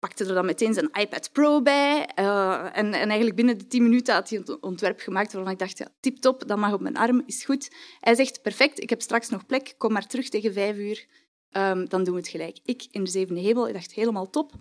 pakte 0.02 0.26
er 0.26 0.34
dan 0.34 0.46
meteen 0.46 0.74
zijn 0.74 0.90
iPad 0.92 1.32
Pro 1.32 1.62
bij. 1.62 2.10
Uh, 2.20 2.64
en, 2.64 2.94
en, 2.94 3.08
eigenlijk 3.08 3.36
binnen 3.36 3.58
de 3.58 3.68
tien 3.68 3.84
minuten 3.84 4.14
had 4.14 4.30
hij 4.30 4.42
een 4.46 4.58
ontwerp 4.62 5.00
gemaakt 5.00 5.34
waarvan 5.34 5.52
ik 5.52 5.60
dacht, 5.60 5.78
ja, 5.78 5.88
tip-top, 6.00 6.48
dat 6.48 6.58
mag 6.58 6.74
op 6.74 6.82
mijn 6.82 6.98
arm, 6.98 7.24
is 7.26 7.46
goed. 7.46 7.72
Hij 8.00 8.16
zegt, 8.16 8.42
perfect, 8.42 8.80
ik 8.80 8.90
heb 8.90 9.02
straks 9.02 9.30
nog 9.30 9.46
plek, 9.46 9.74
kom 9.78 9.94
maar 9.94 10.08
terug 10.08 10.30
tegen 10.30 10.54
vijf 10.54 10.78
uur, 10.78 11.08
um, 11.52 11.90
dan 11.90 12.04
doen 12.04 12.14
we 12.14 12.20
het 12.20 12.30
gelijk. 12.30 12.60
Ik 12.64 12.88
in 12.92 13.04
de 13.04 13.10
zevende 13.10 13.42
hemel, 13.42 13.68
ik 13.68 13.74
dacht, 13.74 13.94
helemaal 13.94 14.30
top. 14.30 14.54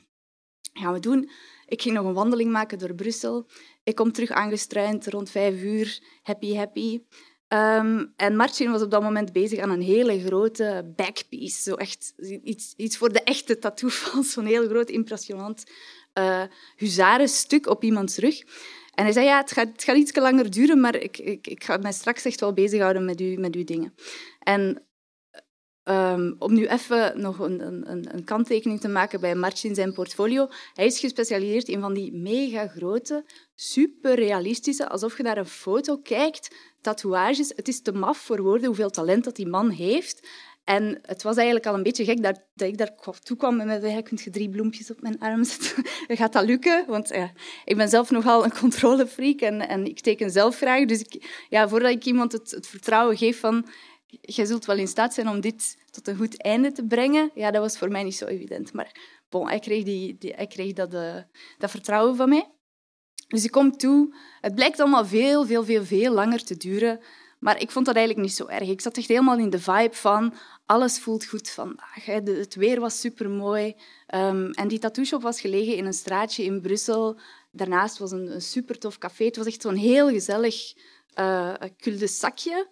Gaan 0.73 0.93
we 0.93 1.01
doen. 1.01 1.31
Ik 1.67 1.83
ging 1.83 1.95
nog 1.95 2.05
een 2.05 2.15
wandeling 2.15 2.51
maken 2.51 2.79
door 2.79 2.95
Brussel. 2.95 3.47
Ik 3.83 3.95
kom 3.95 4.13
terug 4.13 4.31
aangestruind 4.31 5.07
rond 5.07 5.31
vijf 5.31 5.63
uur, 5.63 6.03
happy, 6.23 6.55
happy. 6.55 7.03
Um, 7.53 8.13
en 8.17 8.37
Martin 8.37 8.71
was 8.71 8.83
op 8.83 8.91
dat 8.91 9.03
moment 9.03 9.33
bezig 9.33 9.59
aan 9.59 9.71
een 9.71 9.83
hele 9.83 10.21
grote 10.21 10.93
backpiece. 10.97 11.63
Zo 11.63 11.75
echt 11.75 12.13
iets, 12.43 12.75
iets 12.77 12.97
voor 12.97 13.13
de 13.13 13.23
echte 13.23 13.59
tattoo-fans. 13.59 14.33
Zo'n 14.33 14.47
heel 14.47 14.69
groot, 14.69 14.91
impressionant 14.91 15.65
uh, 16.19 16.43
huzarenstuk 16.77 17.67
op 17.67 17.83
iemands 17.85 18.17
rug. 18.17 18.41
En 18.95 19.05
hij 19.05 19.13
zei, 19.13 19.27
ja, 19.27 19.41
het 19.41 19.53
gaat, 19.53 19.69
het 19.73 19.85
gaat 19.85 19.97
iets 19.97 20.17
langer 20.17 20.51
duren, 20.51 20.81
maar 20.81 20.97
ik, 20.97 21.19
ik, 21.19 21.47
ik 21.47 21.65
ga 21.65 21.77
mij 21.77 21.93
straks 21.93 22.25
echt 22.25 22.41
wel 22.41 22.53
bezighouden 22.53 23.05
met, 23.05 23.21
u, 23.21 23.37
met 23.37 23.55
uw 23.55 23.65
dingen. 23.65 23.95
En 24.39 24.83
Um, 25.85 26.37
om 26.39 26.55
nu 26.55 26.67
even 26.67 27.21
nog 27.21 27.39
een, 27.39 27.61
een, 27.91 28.15
een, 28.15 28.25
kanttekening 28.25 28.81
te 28.81 28.89
maken 28.89 29.21
bij 29.21 29.35
Martin 29.35 29.75
zijn 29.75 29.93
portfolio. 29.93 30.49
Hij 30.75 30.87
is 30.87 30.99
gespecialiseerd 30.99 31.69
in 31.69 31.81
van 31.81 31.95
die 31.95 32.13
mega 32.13 32.67
grote, 32.67 33.25
super 33.55 34.15
realistische, 34.15 34.89
alsof 34.89 35.17
je 35.17 35.23
naar 35.23 35.37
een 35.37 35.47
foto 35.47 35.99
kijkt, 35.99 36.55
tatoeages. 36.81 37.53
Het 37.57 37.69
is 37.69 37.83
te 37.83 37.93
maf 37.93 38.19
voor 38.19 38.43
woorden 38.43 38.67
hoeveel 38.67 38.91
talent 38.91 39.25
dat 39.25 39.37
die 39.37 39.47
man 39.47 39.71
heeft. 39.71 40.29
En 40.65 40.99
het 41.03 41.23
was 41.23 41.37
eigenlijk 41.37 41.67
al 41.67 41.75
een 41.75 41.83
beetje 41.83 42.05
gek 42.05 42.23
dat, 42.23 42.69
ik 42.69 42.79
daar 42.79 42.95
toe 43.23 43.37
kwam 43.37 43.57
met 43.57 43.83
mij, 43.83 44.03
kunt 44.03 44.21
je 44.21 44.31
drie 44.31 44.51
bloempjes 44.51 44.91
op 44.91 45.01
mijn 45.01 45.19
arm 45.19 45.45
zetten? 45.45 45.85
Gaat 46.17 46.33
dat 46.33 46.45
lukken? 46.45 46.85
Want 46.87 47.09
ja, 47.09 47.33
ik 47.65 47.77
ben 47.77 47.89
zelf 47.89 48.11
nogal 48.11 48.45
een 48.45 48.59
controlefreak 48.59 49.41
en, 49.41 49.69
en 49.69 49.87
ik 49.87 50.01
teken 50.01 50.31
zelf 50.31 50.57
graag. 50.57 50.85
Dus 50.85 51.01
ik, 51.01 51.45
ja, 51.49 51.69
voordat 51.69 51.91
ik 51.91 52.05
iemand 52.05 52.33
het, 52.33 52.51
het 52.51 52.67
vertrouwen 52.67 53.17
geef 53.17 53.41
van 53.41 53.67
jij 54.21 54.45
zult 54.45 54.65
wel 54.65 54.77
in 54.77 54.89
staat 54.89 55.15
zijn 55.15 55.29
om 55.29 55.41
dit 55.41 55.77
tot 55.91 56.09
een 56.09 56.17
goed 56.17 56.43
einde 56.43 56.73
te 56.73 56.85
brengen. 56.85 57.31
Ja, 57.35 57.51
dat 57.51 57.63
was 57.63 57.79
voor 57.79 57.91
mij 57.91 58.03
niet 58.03 58.17
zo 58.17 58.27
evident. 58.27 58.73
Maar 58.73 59.19
bon, 59.29 59.49
hij 59.49 59.59
kreeg, 59.59 59.85
die, 59.85 60.17
die 60.19 60.47
kreeg 60.47 60.73
dat, 60.73 60.95
uh, 60.95 61.17
dat 61.59 61.71
vertrouwen 61.71 62.17
van 62.17 62.29
mij. 62.29 62.51
Dus 63.29 63.45
ik 63.45 63.51
kom 63.51 63.77
toe. 63.77 64.15
Het 64.41 64.55
blijkt 64.55 64.81
allemaal 64.81 65.07
veel, 65.07 65.47
veel, 65.47 65.65
veel, 65.65 65.85
veel 65.85 66.13
langer 66.13 66.45
te 66.45 66.57
duren. 66.57 67.01
Maar 67.39 67.61
ik 67.61 67.71
vond 67.71 67.87
dat 67.87 67.95
eigenlijk 67.97 68.27
niet 68.27 68.37
zo 68.37 68.47
erg. 68.47 68.69
Ik 68.69 68.81
zat 68.81 68.97
echt 68.97 69.09
helemaal 69.09 69.39
in 69.39 69.51
de 69.51 69.59
vibe 69.59 69.95
van 69.95 70.35
alles 70.67 70.99
voelt 70.99 71.25
goed 71.25 71.51
vandaag. 71.51 72.05
Het 72.05 72.55
weer 72.55 72.81
was 72.81 73.01
supermooi. 73.01 73.75
Um, 74.15 74.51
en 74.51 74.69
die 74.69 74.79
tattoo 74.79 75.05
shop 75.05 75.23
was 75.23 75.41
gelegen 75.41 75.77
in 75.77 75.87
een 75.87 75.93
straatje 75.93 76.45
in 76.45 76.61
Brussel. 76.61 77.19
Daarnaast 77.51 77.99
was 77.99 78.11
een, 78.11 78.35
een 78.35 78.43
super 78.43 78.79
tof 78.79 78.99
café. 78.99 79.25
Het 79.25 79.37
was 79.37 79.47
echt 79.47 79.63
zo'n 79.63 79.77
heel 79.77 80.09
gezellig 80.09 80.75
uh, 81.19 81.55
cul-de-sacje 81.77 82.69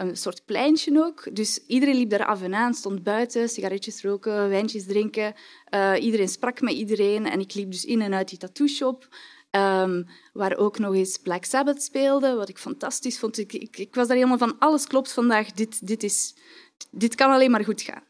een 0.00 0.16
soort 0.16 0.44
pleintje 0.44 1.04
ook. 1.04 1.36
Dus 1.36 1.66
iedereen 1.66 1.96
liep 1.96 2.10
daar 2.10 2.26
af 2.26 2.42
en 2.42 2.54
aan, 2.54 2.74
stond 2.74 3.02
buiten, 3.02 3.48
sigaretjes 3.48 4.02
roken, 4.02 4.48
wijntjes 4.48 4.86
drinken. 4.86 5.34
Uh, 5.74 5.94
iedereen 6.00 6.28
sprak 6.28 6.60
met 6.60 6.72
iedereen 6.72 7.26
en 7.26 7.40
ik 7.40 7.54
liep 7.54 7.70
dus 7.70 7.84
in 7.84 8.00
en 8.00 8.14
uit 8.14 8.28
die 8.28 8.38
tattoo-shop. 8.38 9.08
Um, 9.50 10.06
waar 10.32 10.56
ook 10.56 10.78
nog 10.78 10.94
eens 10.94 11.18
Black 11.18 11.44
Sabbath 11.44 11.82
speelde, 11.82 12.34
wat 12.34 12.48
ik 12.48 12.58
fantastisch 12.58 13.18
vond. 13.18 13.38
Ik, 13.38 13.52
ik, 13.52 13.94
was 13.94 14.06
daar 14.06 14.16
helemaal 14.16 14.38
van, 14.38 14.58
alles 14.58 14.86
klopt 14.86 15.12
vandaag, 15.12 15.52
dit, 15.52 15.86
dit, 15.86 16.02
is, 16.02 16.34
dit 16.90 17.14
kan 17.14 17.30
alleen 17.30 17.50
maar 17.50 17.64
goed 17.64 17.82
gaan. 17.82 18.02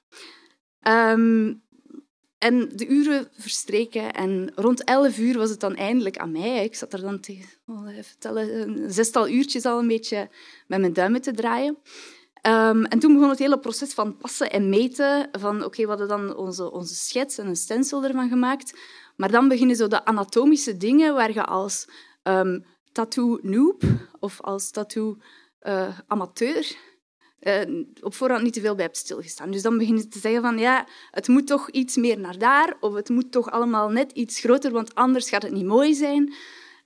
Um, 1.18 1.62
en 2.40 2.68
de 2.75 2.87
uren 2.87 3.28
verstreken 3.32 4.12
en 4.12 4.52
rond 4.54 4.85
elf 4.85 5.18
uur 5.18 5.38
was 5.38 5.50
het 5.50 5.61
dan 5.61 5.75
eindelijk 5.76 6.18
aan 6.18 6.32
mij. 6.32 6.64
Ik 6.64 6.75
zat 6.75 6.92
er 6.92 7.00
dan 7.00 7.20
tegen, 7.20 7.49
oh, 7.66 7.88
tellen, 8.18 8.61
een 8.61 8.92
zestal 8.92 9.28
uurtjes 9.28 9.64
al 9.64 9.78
een 9.78 9.87
beetje 9.87 10.28
met 10.66 10.80
mijn 10.80 10.92
duimen 10.92 11.20
te 11.20 11.32
draaien. 11.32 11.78
Um, 12.47 12.85
en 12.85 12.99
toen 12.99 13.12
begon 13.12 13.28
het 13.28 13.38
hele 13.38 13.59
proces 13.59 13.94
van 13.94 14.16
passen 14.16 14.50
en 14.50 14.68
meten. 14.68 15.28
Van 15.32 15.64
oké, 15.64 15.82
we 15.82 15.88
hadden 15.88 16.09
dan 16.09 16.37
onze, 16.37 16.70
onze 16.70 16.94
schets 16.94 17.38
en 17.38 17.47
een 17.47 17.56
stencil 17.56 18.04
ervan 18.04 18.28
gemaakt. 18.28 18.78
Maar 19.16 19.30
dan 19.30 19.49
beginnen 19.49 19.76
zo 19.76 19.88
de 19.88 20.04
anatomische 20.04 20.76
dingen 20.76 21.14
waar 21.14 21.32
je 21.32 21.44
als 21.44 21.88
um, 22.23 22.64
tattoo 22.92 23.38
noob 23.42 23.82
of 24.18 24.40
als 24.40 24.70
tattoo 24.70 25.16
uh, 25.62 25.99
amateur 26.06 26.76
uh, 27.40 27.85
op 28.00 28.14
voorhand 28.14 28.42
niet 28.42 28.52
te 28.52 28.61
veel 28.61 28.75
bij 28.75 28.85
hebt 28.85 28.97
stilgestaan. 28.97 29.50
Dus 29.50 29.62
dan 29.62 29.78
begin 29.78 29.97
je 29.97 30.09
te 30.09 30.18
zeggen 30.18 30.42
van 30.42 30.59
ja, 30.59 30.87
het 31.11 31.28
moet 31.28 31.47
toch 31.47 31.70
iets 31.70 31.97
meer 31.97 32.18
naar 32.18 32.38
daar, 32.38 32.76
of 32.80 32.94
het 32.94 33.09
moet 33.09 33.32
toch 33.32 33.50
allemaal 33.50 33.88
net 33.90 34.12
iets 34.12 34.40
groter, 34.40 34.70
want 34.70 34.94
anders 34.94 35.28
gaat 35.28 35.42
het 35.42 35.52
niet 35.52 35.64
mooi 35.64 35.94
zijn. 35.94 36.23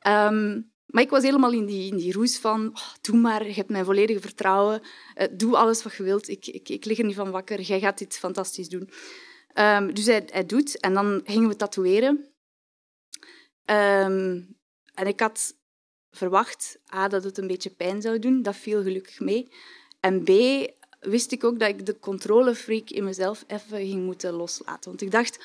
Um, 0.06 0.72
maar 0.86 1.02
ik 1.02 1.10
was 1.10 1.22
helemaal 1.22 1.52
in 1.52 1.66
die, 1.66 1.90
in 1.90 1.96
die 1.96 2.12
roes 2.12 2.38
van, 2.38 2.68
oh, 2.68 2.94
doe 3.00 3.16
maar, 3.16 3.46
je 3.46 3.52
hebt 3.54 3.70
mijn 3.70 3.84
volledige 3.84 4.20
vertrouwen, 4.20 4.80
uh, 5.16 5.26
doe 5.32 5.56
alles 5.56 5.82
wat 5.82 5.94
je 5.94 6.02
wilt, 6.02 6.28
ik, 6.28 6.46
ik, 6.46 6.68
ik 6.68 6.84
lig 6.84 6.98
er 6.98 7.04
niet 7.04 7.14
van 7.14 7.30
wakker, 7.30 7.60
jij 7.60 7.80
gaat 7.80 7.98
dit 7.98 8.18
fantastisch 8.18 8.68
doen. 8.68 8.90
Um, 9.54 9.94
dus 9.94 10.06
hij, 10.06 10.46
doet, 10.46 10.80
en 10.80 10.94
dan 10.94 11.20
gingen 11.24 11.48
we 11.48 11.56
tatoeëren. 11.56 12.34
Um, 13.70 14.56
en 14.94 15.06
ik 15.06 15.20
had 15.20 15.54
verwacht 16.10 16.78
A, 16.94 17.08
dat 17.08 17.24
het 17.24 17.38
een 17.38 17.46
beetje 17.46 17.70
pijn 17.70 18.02
zou 18.02 18.18
doen, 18.18 18.42
dat 18.42 18.56
viel 18.56 18.82
gelukkig 18.82 19.20
mee. 19.20 19.48
En 20.04 20.22
B, 20.22 20.30
wist 21.00 21.32
ik 21.32 21.44
ook 21.44 21.58
dat 21.58 21.68
ik 21.68 21.86
de 21.86 21.98
controlefreak 21.98 22.90
in 22.90 23.04
mezelf 23.04 23.44
even 23.46 23.78
ging 23.78 24.04
moeten 24.04 24.32
loslaten. 24.32 24.90
Want 24.90 25.02
ik 25.02 25.10
dacht, 25.10 25.38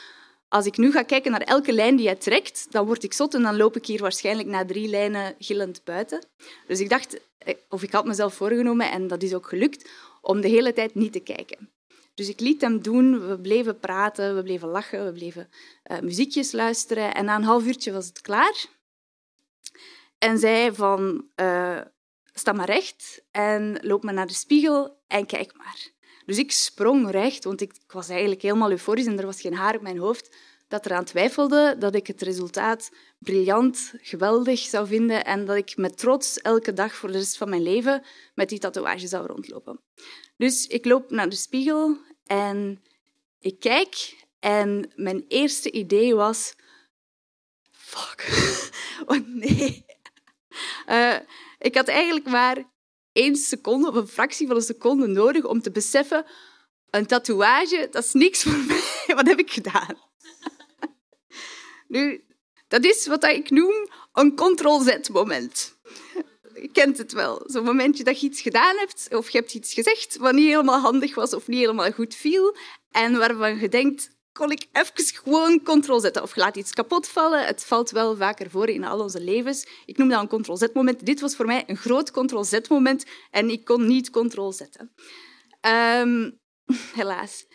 als 0.47 0.65
ik 0.65 0.77
nu 0.77 0.91
ga 0.91 1.03
kijken 1.03 1.31
naar 1.31 1.41
elke 1.41 1.73
lijn 1.73 1.95
die 1.95 2.05
hij 2.05 2.15
trekt, 2.15 2.67
dan 2.69 2.85
word 2.85 3.03
ik 3.03 3.13
zot 3.13 3.33
en 3.33 3.41
dan 3.41 3.57
loop 3.57 3.75
ik 3.75 3.85
hier 3.85 4.01
waarschijnlijk 4.01 4.47
na 4.47 4.65
drie 4.65 4.87
lijnen 4.87 5.35
gillend 5.39 5.81
buiten. 5.83 6.25
Dus 6.67 6.79
ik 6.79 6.89
dacht, 6.89 7.19
eh, 7.37 7.55
of 7.69 7.83
ik 7.83 7.91
had 7.91 8.05
mezelf 8.05 8.33
voorgenomen, 8.33 8.91
en 8.91 9.07
dat 9.07 9.23
is 9.23 9.33
ook 9.33 9.47
gelukt, 9.47 9.89
om 10.21 10.41
de 10.41 10.47
hele 10.47 10.73
tijd 10.73 10.95
niet 10.95 11.13
te 11.13 11.19
kijken. 11.19 11.69
Dus 12.13 12.29
ik 12.29 12.39
liet 12.39 12.61
hem 12.61 12.81
doen, 12.81 13.27
we 13.27 13.39
bleven 13.39 13.79
praten, 13.79 14.35
we 14.35 14.43
bleven 14.43 14.67
lachen, 14.67 15.05
we 15.05 15.11
bleven 15.11 15.49
uh, 15.91 15.99
muziekjes 15.99 16.51
luisteren. 16.51 17.13
En 17.13 17.25
na 17.25 17.35
een 17.35 17.43
half 17.43 17.65
uurtje 17.65 17.91
was 17.91 18.07
het 18.07 18.21
klaar. 18.21 18.65
En 20.17 20.39
zei 20.39 20.75
van, 20.75 21.25
uh, 21.35 21.79
sta 22.39 22.51
maar 22.51 22.65
recht 22.65 23.21
en 23.31 23.79
loop 23.81 24.03
maar 24.03 24.13
naar 24.13 24.27
de 24.27 24.33
spiegel 24.33 24.97
en 25.07 25.25
kijk 25.25 25.57
maar. 25.57 25.89
Dus 26.25 26.37
ik 26.37 26.51
sprong 26.51 27.11
recht, 27.11 27.43
want 27.43 27.61
ik, 27.61 27.73
was 27.87 28.09
eigenlijk 28.09 28.41
helemaal 28.41 28.71
euforisch 28.71 29.05
en 29.05 29.19
er 29.19 29.25
was 29.25 29.41
geen 29.41 29.55
haar 29.55 29.75
op 29.75 29.81
mijn 29.81 29.97
hoofd 29.97 30.35
dat 30.67 30.85
eraan 30.85 31.05
twijfelde 31.05 31.75
dat 31.79 31.95
ik 31.95 32.07
het 32.07 32.21
resultaat 32.21 32.91
briljant, 33.19 33.93
geweldig 33.97 34.59
zou 34.59 34.87
vinden 34.87 35.25
en 35.25 35.45
dat 35.45 35.55
ik 35.55 35.77
met 35.77 35.97
trots 35.97 36.41
elke 36.41 36.73
dag 36.73 36.95
voor 36.95 37.11
de 37.11 37.17
rest 37.17 37.37
van 37.37 37.49
mijn 37.49 37.63
leven 37.63 38.03
met 38.33 38.49
die 38.49 38.59
tatoeage 38.59 39.07
zou 39.07 39.25
rondlopen. 39.25 39.79
Dus 40.37 40.67
ik 40.67 40.85
loop 40.85 41.09
naar 41.09 41.29
de 41.29 41.35
spiegel 41.35 41.97
en 42.25 42.83
ik 43.39 43.59
kijk 43.59 44.25
en 44.39 44.91
mijn 44.95 45.25
eerste 45.27 45.71
idee 45.71 46.15
was... 46.15 46.55
Fuck. 47.71 48.27
Oh 49.05 49.27
nee. 49.27 49.85
Uh, 50.87 51.15
ik 51.59 51.75
had 51.75 51.87
eigenlijk 51.87 52.25
maar 52.25 52.63
één 53.11 53.35
seconde 53.35 53.87
of 53.87 53.95
een 53.95 54.07
fractie 54.07 54.47
van 54.47 54.55
een 54.55 54.61
seconde 54.61 55.07
nodig 55.07 55.45
om 55.45 55.61
te 55.61 55.71
beseffen 55.71 56.25
een 56.89 57.05
tatoeage, 57.05 57.87
dat 57.91 58.03
is 58.03 58.13
niks 58.13 58.43
voor 58.43 58.57
mij. 58.57 58.81
Wat 59.15 59.27
heb 59.27 59.39
ik 59.39 59.51
gedaan? 59.51 59.97
Nu, 61.87 62.23
dat 62.67 62.83
is 62.83 63.07
wat 63.07 63.23
ik 63.23 63.49
noem 63.49 63.89
een 64.13 64.35
ctrl-z-moment. 64.35 65.77
Je 66.53 66.69
kent 66.71 66.97
het 66.97 67.11
wel. 67.11 67.43
Zo'n 67.45 67.63
momentje 67.63 68.03
dat 68.03 68.21
je 68.21 68.27
iets 68.27 68.41
gedaan 68.41 68.77
hebt 68.77 69.07
of 69.11 69.29
je 69.29 69.37
hebt 69.37 69.53
iets 69.53 69.73
gezegd 69.73 70.17
wat 70.17 70.33
niet 70.33 70.47
helemaal 70.47 70.79
handig 70.79 71.15
was 71.15 71.33
of 71.33 71.47
niet 71.47 71.59
helemaal 71.59 71.91
goed 71.91 72.15
viel 72.15 72.55
en 72.91 73.17
waarvan 73.17 73.59
je 73.59 73.69
denkt, 73.69 74.09
kon 74.39 74.51
ik 74.51 74.65
even 74.71 75.05
gewoon 75.23 75.63
ctrl 75.63 75.99
zetten. 75.99 76.21
Of 76.21 76.35
laat 76.35 76.55
iets 76.55 76.73
kapot 76.73 77.07
vallen. 77.07 77.45
Het 77.45 77.65
valt 77.65 77.91
wel 77.91 78.15
vaker 78.15 78.49
voor 78.49 78.67
in 78.67 78.83
al 78.83 78.99
onze 78.99 79.21
levens. 79.21 79.67
Ik 79.85 79.97
noem 79.97 80.09
dat 80.09 80.31
een 80.31 80.41
ctrl-z-moment. 80.41 81.05
Dit 81.05 81.19
was 81.19 81.35
voor 81.35 81.45
mij 81.45 81.63
een 81.67 81.77
groot 81.77 82.11
ctrl-z-moment 82.11 83.05
en 83.31 83.49
ik 83.49 83.65
kon 83.65 83.87
niet 83.87 84.09
ctrl 84.09 84.51
zetten. 84.51 84.91
Um, 86.01 86.39
helaas. 86.99 87.45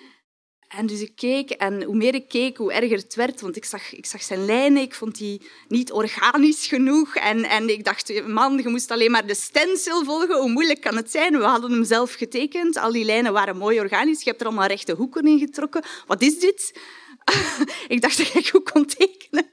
En 0.76 0.86
dus 0.86 1.00
ik 1.00 1.16
keek 1.16 1.50
en 1.50 1.82
hoe 1.82 1.96
meer 1.96 2.14
ik 2.14 2.28
keek, 2.28 2.56
hoe 2.56 2.72
erger 2.72 2.96
het 2.96 3.14
werd. 3.14 3.40
Want 3.40 3.56
ik 3.56 3.64
zag, 3.64 3.92
ik 3.92 4.06
zag 4.06 4.22
zijn 4.22 4.44
lijnen, 4.44 4.82
ik 4.82 4.94
vond 4.94 5.18
die 5.18 5.50
niet 5.68 5.92
organisch 5.92 6.66
genoeg. 6.66 7.16
En, 7.16 7.44
en 7.44 7.68
ik 7.68 7.84
dacht, 7.84 8.26
man, 8.26 8.56
je 8.62 8.68
moest 8.68 8.90
alleen 8.90 9.10
maar 9.10 9.26
de 9.26 9.34
stencil 9.34 10.04
volgen. 10.04 10.38
Hoe 10.38 10.50
moeilijk 10.50 10.80
kan 10.80 10.96
het 10.96 11.10
zijn? 11.10 11.38
We 11.38 11.44
hadden 11.44 11.70
hem 11.70 11.84
zelf 11.84 12.14
getekend. 12.14 12.76
Al 12.76 12.92
die 12.92 13.04
lijnen 13.04 13.32
waren 13.32 13.56
mooi 13.56 13.80
organisch. 13.80 14.22
Je 14.22 14.28
hebt 14.28 14.40
er 14.40 14.46
allemaal 14.46 14.66
rechte 14.66 14.92
hoeken 14.92 15.26
in 15.26 15.38
getrokken. 15.38 15.84
Wat 16.06 16.22
is 16.22 16.38
dit? 16.38 16.80
ik 17.94 18.00
dacht 18.00 18.18
dat 18.18 18.34
ik 18.34 18.48
goed 18.48 18.70
kon 18.70 18.86
tekenen. 18.86 19.46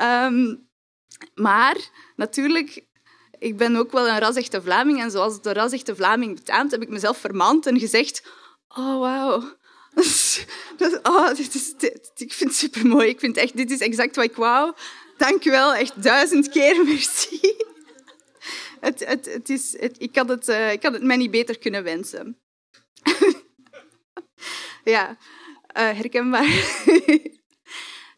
Um, 0.00 0.70
maar 1.34 1.76
natuurlijk, 2.16 2.86
ik 3.38 3.56
ben 3.56 3.76
ook 3.76 3.92
wel 3.92 4.08
een 4.08 4.18
rasechte 4.18 4.62
Vlaming. 4.62 5.00
En 5.00 5.10
zoals 5.10 5.42
de 5.42 5.52
rasechte 5.52 5.96
Vlaming 5.96 6.34
betaamt, 6.34 6.70
heb 6.70 6.82
ik 6.82 6.88
mezelf 6.88 7.18
vermaand 7.18 7.66
en 7.66 7.78
gezegd... 7.78 8.30
Oh, 8.68 8.98
wauw 8.98 9.60
dat, 10.76 11.00
oh, 11.02 11.34
dit 11.34 11.54
is, 11.54 11.74
dit, 11.76 12.10
ik 12.14 12.32
vind 12.32 12.50
het 12.50 12.58
super 12.58 12.86
mooi. 12.86 13.08
Ik 13.08 13.20
vind 13.20 13.36
echt, 13.36 13.56
dit 13.56 13.70
is 13.70 13.78
exact 13.78 14.16
wat 14.16 14.24
ik 14.24 14.36
wou. 14.36 14.74
Dank 15.16 15.42
je 15.42 15.50
wel, 15.50 15.74
echt 15.74 16.02
duizend 16.02 16.48
keer 16.48 16.84
merci. 16.86 17.56
Het, 18.80 19.06
het, 19.06 19.26
het 19.26 19.48
is, 19.48 19.76
het, 19.80 19.96
ik, 19.98 20.16
had 20.16 20.28
het, 20.28 20.48
uh, 20.48 20.72
ik 20.72 20.82
had 20.82 20.92
het 20.92 21.02
mij 21.02 21.16
niet 21.16 21.30
beter 21.30 21.58
kunnen 21.58 21.84
wensen. 21.84 22.38
ja, 24.84 25.10
uh, 25.76 25.90
herkenbaar. 25.90 26.74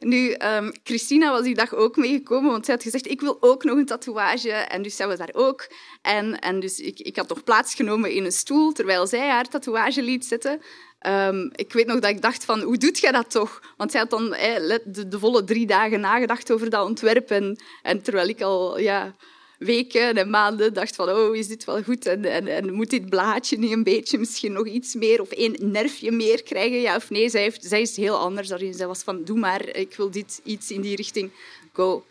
Nu, 0.04 0.34
um, 0.38 0.72
Christina 0.82 1.30
was 1.30 1.42
die 1.42 1.54
dag 1.54 1.74
ook 1.74 1.96
meegekomen, 1.96 2.50
want 2.50 2.64
zij 2.64 2.74
had 2.74 2.82
gezegd, 2.82 3.10
ik 3.10 3.20
wil 3.20 3.36
ook 3.40 3.64
nog 3.64 3.76
een 3.76 3.86
tatoeage. 3.86 4.50
En 4.50 4.82
dus 4.82 4.96
zij 4.96 5.06
was 5.06 5.18
daar 5.18 5.32
ook. 5.32 5.72
En, 6.02 6.38
en 6.38 6.60
dus 6.60 6.78
ik, 6.78 6.98
ik 6.98 7.16
had 7.16 7.28
nog 7.28 7.44
plaatsgenomen 7.44 8.12
in 8.12 8.24
een 8.24 8.32
stoel, 8.32 8.72
terwijl 8.72 9.06
zij 9.06 9.28
haar 9.28 9.48
tatoeage 9.48 10.02
liet 10.02 10.24
zetten. 10.24 10.60
Um, 11.06 11.50
ik 11.54 11.72
weet 11.72 11.86
nog 11.86 12.00
dat 12.00 12.10
ik 12.10 12.22
dacht 12.22 12.44
van, 12.44 12.60
hoe 12.60 12.76
doet 12.76 12.98
jij 12.98 13.12
dat 13.12 13.30
toch? 13.30 13.62
Want 13.76 13.90
zij 13.90 14.00
had 14.00 14.10
dan 14.10 14.30
de, 14.30 15.18
volle 15.18 15.44
drie 15.44 15.66
dagen 15.66 16.00
nagedacht 16.00 16.52
over 16.52 16.70
dat 16.70 16.86
ontwerp. 16.86 17.30
En, 17.30 17.56
en 17.82 18.02
terwijl 18.02 18.28
ik 18.28 18.42
al 18.42 18.78
ja, 18.78 19.14
weken 19.58 20.14
en 20.16 20.30
maanden 20.30 20.72
dacht 20.72 20.94
van, 20.94 21.08
oh, 21.08 21.36
is 21.36 21.46
dit 21.46 21.64
wel 21.64 21.82
goed? 21.82 22.06
En, 22.06 22.24
en, 22.24 22.46
en, 22.46 22.72
moet 22.72 22.90
dit 22.90 23.08
blaadje 23.08 23.58
niet 23.58 23.72
een 23.72 23.82
beetje 23.82 24.18
misschien 24.18 24.52
nog 24.52 24.66
iets 24.66 24.94
meer 24.94 25.20
of 25.20 25.30
één 25.30 25.54
nerfje 25.58 26.12
meer 26.12 26.42
krijgen? 26.42 26.80
Ja 26.80 26.96
of 26.96 27.10
nee? 27.10 27.28
Zij, 27.28 27.42
heeft, 27.42 27.64
zij 27.64 27.80
is 27.80 27.96
heel 27.96 28.16
anders 28.16 28.48
daarin. 28.48 28.74
Zij 28.74 28.86
was 28.86 29.02
van, 29.02 29.24
doe 29.24 29.38
maar, 29.38 29.68
ik 29.68 29.94
wil 29.96 30.10
dit 30.10 30.40
iets 30.44 30.70
in 30.70 30.80
die 30.80 30.96
richting, 30.96 31.30
go. 31.72 32.04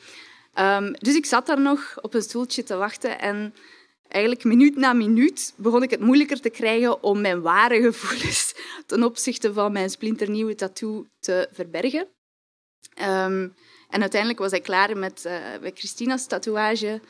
Um, 0.59 0.93
dus 0.99 1.15
ik 1.15 1.25
zat 1.25 1.45
daar 1.45 1.61
nog 1.61 1.97
op 2.01 2.13
een 2.13 2.21
stoeltje 2.21 2.63
te 2.63 2.75
wachten 2.75 3.19
en 3.19 3.53
eigenlijk 4.13 4.43
minuut 4.43 4.75
na 4.75 4.93
minuut 4.93 5.53
begon 5.57 5.83
ik 5.83 5.89
het 5.89 5.99
moeilijker 5.99 6.39
te 6.39 6.49
krijgen 6.49 7.03
om 7.03 7.21
mijn 7.21 7.41
ware 7.41 7.81
gevoelens 7.81 8.55
ten 8.85 9.03
opzichte 9.03 9.53
van 9.53 9.71
mijn 9.71 9.89
splinternieuwe 9.89 10.55
tattoo 10.55 11.05
te 11.19 11.47
verbergen. 11.51 12.07
Um, 13.01 13.53
en 13.89 14.01
uiteindelijk 14.01 14.39
was 14.39 14.51
ik 14.51 14.63
klaar 14.63 14.97
met, 14.97 15.23
uh, 15.25 15.37
met 15.61 15.77
Christina's 15.77 16.27
tatoeage. 16.27 17.01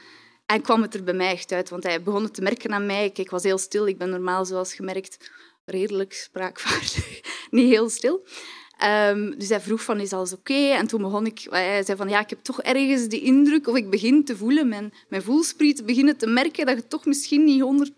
En 0.45 0.61
kwam 0.61 0.81
het 0.81 0.93
er 0.93 1.03
bij 1.03 1.13
mij 1.13 1.31
echt 1.31 1.51
uit, 1.51 1.69
want 1.69 1.83
hij 1.83 2.03
begon 2.03 2.23
het 2.23 2.33
te 2.33 2.41
merken 2.41 2.73
aan 2.73 2.85
mij. 2.85 3.11
Ik, 3.13 3.29
was 3.29 3.43
heel 3.43 3.57
stil. 3.57 3.87
Ik 3.87 3.97
ben 3.97 4.09
normaal, 4.09 4.45
zoals 4.45 4.73
gemerkt, 4.73 5.31
redelijk 5.65 6.13
spraakvaardig. 6.13 7.21
Niet 7.49 7.69
heel 7.69 7.89
stil. 7.89 8.25
Um, 8.85 9.37
dus 9.37 9.49
hij 9.49 9.61
vroeg 9.61 9.83
van, 9.83 9.99
is 9.99 10.13
alles 10.13 10.33
oké? 10.33 10.53
En 10.53 10.87
toen 10.87 11.01
begon 11.01 11.25
ik... 11.25 11.47
Hij 11.49 11.83
zei 11.83 11.97
van, 11.97 12.09
ja, 12.09 12.19
ik 12.19 12.29
heb 12.29 12.39
toch 12.41 12.61
ergens 12.61 13.07
de 13.07 13.19
indruk, 13.19 13.67
of 13.67 13.75
ik 13.75 13.89
begin 13.89 14.25
te 14.25 14.37
voelen, 14.37 14.67
mijn, 14.67 14.93
mijn 15.07 15.21
voelsprieten 15.21 15.85
beginnen 15.85 16.17
te 16.17 16.27
merken 16.27 16.65
dat 16.65 16.75
je 16.75 16.87
toch 16.87 17.05
misschien 17.05 17.43
niet 17.43 17.91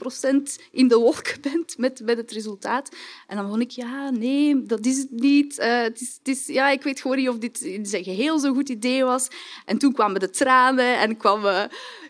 100% 0.55 0.63
in 0.71 0.87
de 0.87 0.95
wolken 0.97 1.41
bent 1.51 1.77
met, 1.77 2.01
met 2.03 2.17
het 2.17 2.31
resultaat. 2.31 2.89
En 3.27 3.35
dan 3.35 3.45
begon 3.45 3.61
ik, 3.61 3.71
ja, 3.71 4.09
nee, 4.09 4.65
dat 4.65 4.85
is 4.85 4.97
het 4.97 5.11
niet. 5.11 5.59
Uh, 5.59 5.81
het 5.81 6.01
is, 6.01 6.15
het 6.17 6.27
is, 6.27 6.47
ja, 6.47 6.69
ik 6.69 6.83
weet 6.83 7.01
gewoon 7.01 7.17
niet 7.17 7.29
of 7.29 7.37
dit 7.37 7.61
in 7.61 7.85
zijn 7.85 8.03
geheel 8.03 8.39
zo'n 8.39 8.55
goed 8.55 8.69
idee 8.69 9.03
was. 9.03 9.27
En 9.65 9.77
toen 9.77 9.93
kwamen 9.93 10.19
de 10.19 10.29
tranen 10.29 10.99
en 10.99 11.17
kwam... 11.17 11.45
Uh, 11.45 11.63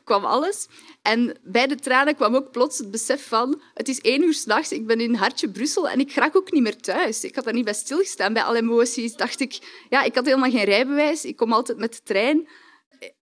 kwam 0.06 0.26
alles. 0.26 0.68
En 1.02 1.38
bij 1.44 1.68
de 1.68 1.76
tranen 1.76 2.16
kwam 2.16 2.36
ook 2.36 2.52
plots 2.52 2.78
het 2.78 2.92
besef 2.92 3.28
van... 3.28 3.62
Het 3.74 3.88
is 3.88 4.02
één 4.02 4.24
uur 4.24 4.34
s'nachts, 4.34 4.72
ik 4.72 4.86
ben 4.88 5.00
in 5.00 5.16
Hartje 5.16 5.50
Brussel 5.50 5.90
en 5.90 6.00
ik 6.00 6.14
raak 6.14 6.36
ook 6.36 6.52
niet 6.52 6.62
meer 6.62 6.78
thuis. 6.78 7.24
Ik 7.24 7.36
had 7.36 7.44
daar 7.44 7.54
niet 7.54 7.66
bij 7.66 7.74
stilgestaan. 7.74 8.34
Bij 8.34 8.44
alle 8.44 8.62
emoties 8.70 9.16
dacht 9.16 9.40
ik... 9.40 9.60
Ja, 9.90 10.04
ik 10.04 10.16
had 10.16 10.26
helemaal 10.26 10.52
geen 10.52 10.64
rijbewijs. 10.64 11.26
Ik 11.26 11.36
kom 11.36 11.54
altijd 11.54 11.78
met 11.78 11.94
de 11.94 12.02
trein. 12.04 12.48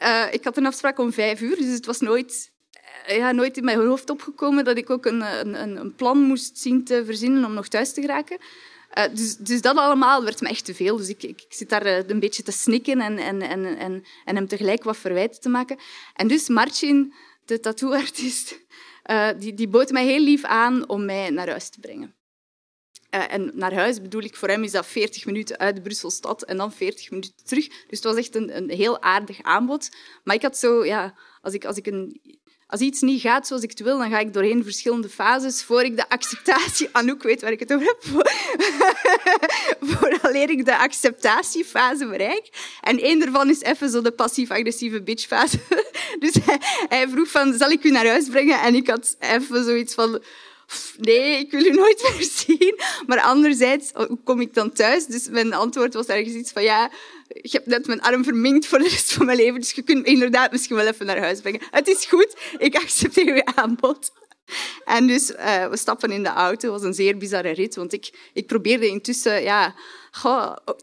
Uh, 0.03 0.25
ik 0.31 0.43
had 0.43 0.57
een 0.57 0.65
afspraak 0.65 0.99
om 0.99 1.13
vijf 1.13 1.41
uur, 1.41 1.55
dus 1.55 1.73
het 1.73 1.85
was 1.85 1.99
nooit... 1.99 2.51
Uh, 3.09 3.17
ja, 3.17 3.31
nooit 3.31 3.57
in 3.57 3.63
mijn 3.63 3.79
hoofd 3.79 4.09
opgekomen 4.09 4.63
dat 4.63 4.77
ik 4.77 4.89
ook 4.89 5.05
een, 5.05 5.21
een, 5.21 5.77
een 5.77 5.95
plan 5.95 6.17
moest 6.17 6.57
zien 6.57 6.83
te 6.83 7.05
verzinnen 7.05 7.45
om 7.45 7.53
nog 7.53 7.67
thuis 7.67 7.93
te 7.93 8.01
geraken. 8.01 8.37
Dus, 9.13 9.37
dus, 9.37 9.61
dat 9.61 9.77
allemaal 9.77 10.23
werd 10.23 10.41
me 10.41 10.49
echt 10.49 10.65
te 10.65 10.73
veel. 10.73 10.97
Dus 10.97 11.09
ik, 11.09 11.23
ik, 11.23 11.45
zit 11.49 11.69
daar 11.69 11.85
een 11.85 12.19
beetje 12.19 12.43
te 12.43 12.51
snikken 12.51 13.01
en, 13.01 13.17
en, 13.17 13.41
en, 13.41 13.77
en, 13.77 14.03
en 14.25 14.35
hem 14.35 14.47
tegelijk 14.47 14.83
wat 14.83 14.97
verwijten 14.97 15.41
te 15.41 15.49
maken. 15.49 15.77
En 16.15 16.27
dus 16.27 16.47
Marcin, 16.47 17.13
de 17.45 17.59
tattooartiest, 17.59 18.59
die, 19.37 19.53
die 19.53 19.67
bood 19.67 19.91
mij 19.91 20.05
heel 20.05 20.19
lief 20.19 20.43
aan 20.43 20.89
om 20.89 21.05
mij 21.05 21.29
naar 21.29 21.49
huis 21.49 21.69
te 21.69 21.79
brengen. 21.79 22.15
En 23.11 23.51
naar 23.53 23.73
huis 23.73 24.01
bedoel 24.01 24.21
ik, 24.21 24.35
voor 24.35 24.47
hem 24.47 24.63
is 24.63 24.71
dat 24.71 24.85
40 24.85 25.25
minuten 25.25 25.57
uit 25.57 25.83
Brusselstad 25.83 26.43
en 26.43 26.57
dan 26.57 26.73
40 26.73 27.09
minuten 27.09 27.33
terug. 27.43 27.67
Dus 27.67 27.77
het 27.89 28.03
was 28.03 28.15
echt 28.15 28.35
een, 28.35 28.57
een 28.57 28.69
heel 28.69 29.01
aardig 29.01 29.41
aanbod. 29.41 29.89
Maar 30.23 30.35
ik 30.35 30.41
had 30.41 30.57
zo, 30.57 30.85
ja, 30.85 31.17
als 31.41 31.53
ik, 31.53 31.65
als 31.65 31.77
ik 31.77 31.87
een 31.87 32.21
als 32.71 32.81
iets 32.81 33.01
niet 33.01 33.21
gaat 33.21 33.47
zoals 33.47 33.63
ik 33.63 33.69
het 33.69 33.79
wil, 33.79 33.97
dan 33.97 34.09
ga 34.09 34.19
ik 34.19 34.33
doorheen 34.33 34.63
verschillende 34.63 35.09
fases 35.09 35.63
voor 35.63 35.83
ik 35.83 35.95
de 35.95 36.09
acceptatie... 36.09 36.89
Anouk 36.97 37.23
weet 37.23 37.41
waar 37.41 37.51
ik 37.51 37.59
het 37.59 37.73
over 37.73 37.85
heb. 37.85 38.03
Vooraleer 39.89 40.49
ik 40.49 40.65
de 40.65 40.77
acceptatiefase 40.77 42.07
bereik. 42.07 42.49
En 42.81 42.99
één 42.99 43.19
daarvan 43.19 43.49
is 43.49 43.61
even 43.61 43.89
zo 43.89 44.01
de 44.01 44.11
passief-agressieve 44.11 45.01
bitchfase. 45.01 45.59
Dus 46.19 46.33
hij, 46.45 46.57
hij 46.87 47.07
vroeg 47.09 47.27
van, 47.27 47.53
zal 47.53 47.69
ik 47.69 47.83
u 47.83 47.89
naar 47.89 48.07
huis 48.07 48.29
brengen? 48.29 48.61
En 48.61 48.75
ik 48.75 48.87
had 48.87 49.15
even 49.19 49.63
zoiets 49.63 49.93
van 49.93 50.21
nee, 50.97 51.39
ik 51.39 51.51
wil 51.51 51.65
u 51.65 51.69
nooit 51.69 52.01
meer 52.17 52.29
zien. 52.31 52.79
Maar 53.07 53.21
anderzijds, 53.21 53.91
hoe 53.93 54.19
kom 54.23 54.41
ik 54.41 54.53
dan 54.53 54.71
thuis? 54.71 55.05
Dus 55.05 55.27
mijn 55.29 55.53
antwoord 55.53 55.93
was 55.93 56.05
ergens 56.05 56.35
iets 56.35 56.51
van, 56.51 56.63
ja, 56.63 56.91
je 57.27 57.49
hebt 57.51 57.65
net 57.65 57.87
mijn 57.87 58.01
arm 58.01 58.23
verminkt 58.23 58.65
voor 58.65 58.79
de 58.79 58.89
rest 58.89 59.13
van 59.13 59.25
mijn 59.25 59.37
leven, 59.37 59.59
dus 59.59 59.71
je 59.71 59.81
kunt 59.81 60.05
inderdaad 60.05 60.51
misschien 60.51 60.75
wel 60.75 60.87
even 60.87 61.05
naar 61.05 61.19
huis 61.19 61.41
brengen. 61.41 61.61
Het 61.71 61.87
is 61.87 62.05
goed, 62.05 62.35
ik 62.57 62.75
accepteer 62.75 63.33
uw 63.33 63.53
aanbod. 63.55 64.11
En 64.85 65.07
dus 65.07 65.31
uh, 65.31 65.67
we 65.67 65.77
stappen 65.77 66.11
in 66.11 66.23
de 66.23 66.29
auto. 66.29 66.71
Het 66.71 66.79
was 66.79 66.87
een 66.87 66.93
zeer 66.93 67.17
bizarre 67.17 67.51
rit, 67.51 67.75
want 67.75 67.93
ik, 67.93 68.29
ik 68.33 68.47
probeerde 68.47 68.87
intussen 68.87 69.41
ja, 69.41 69.75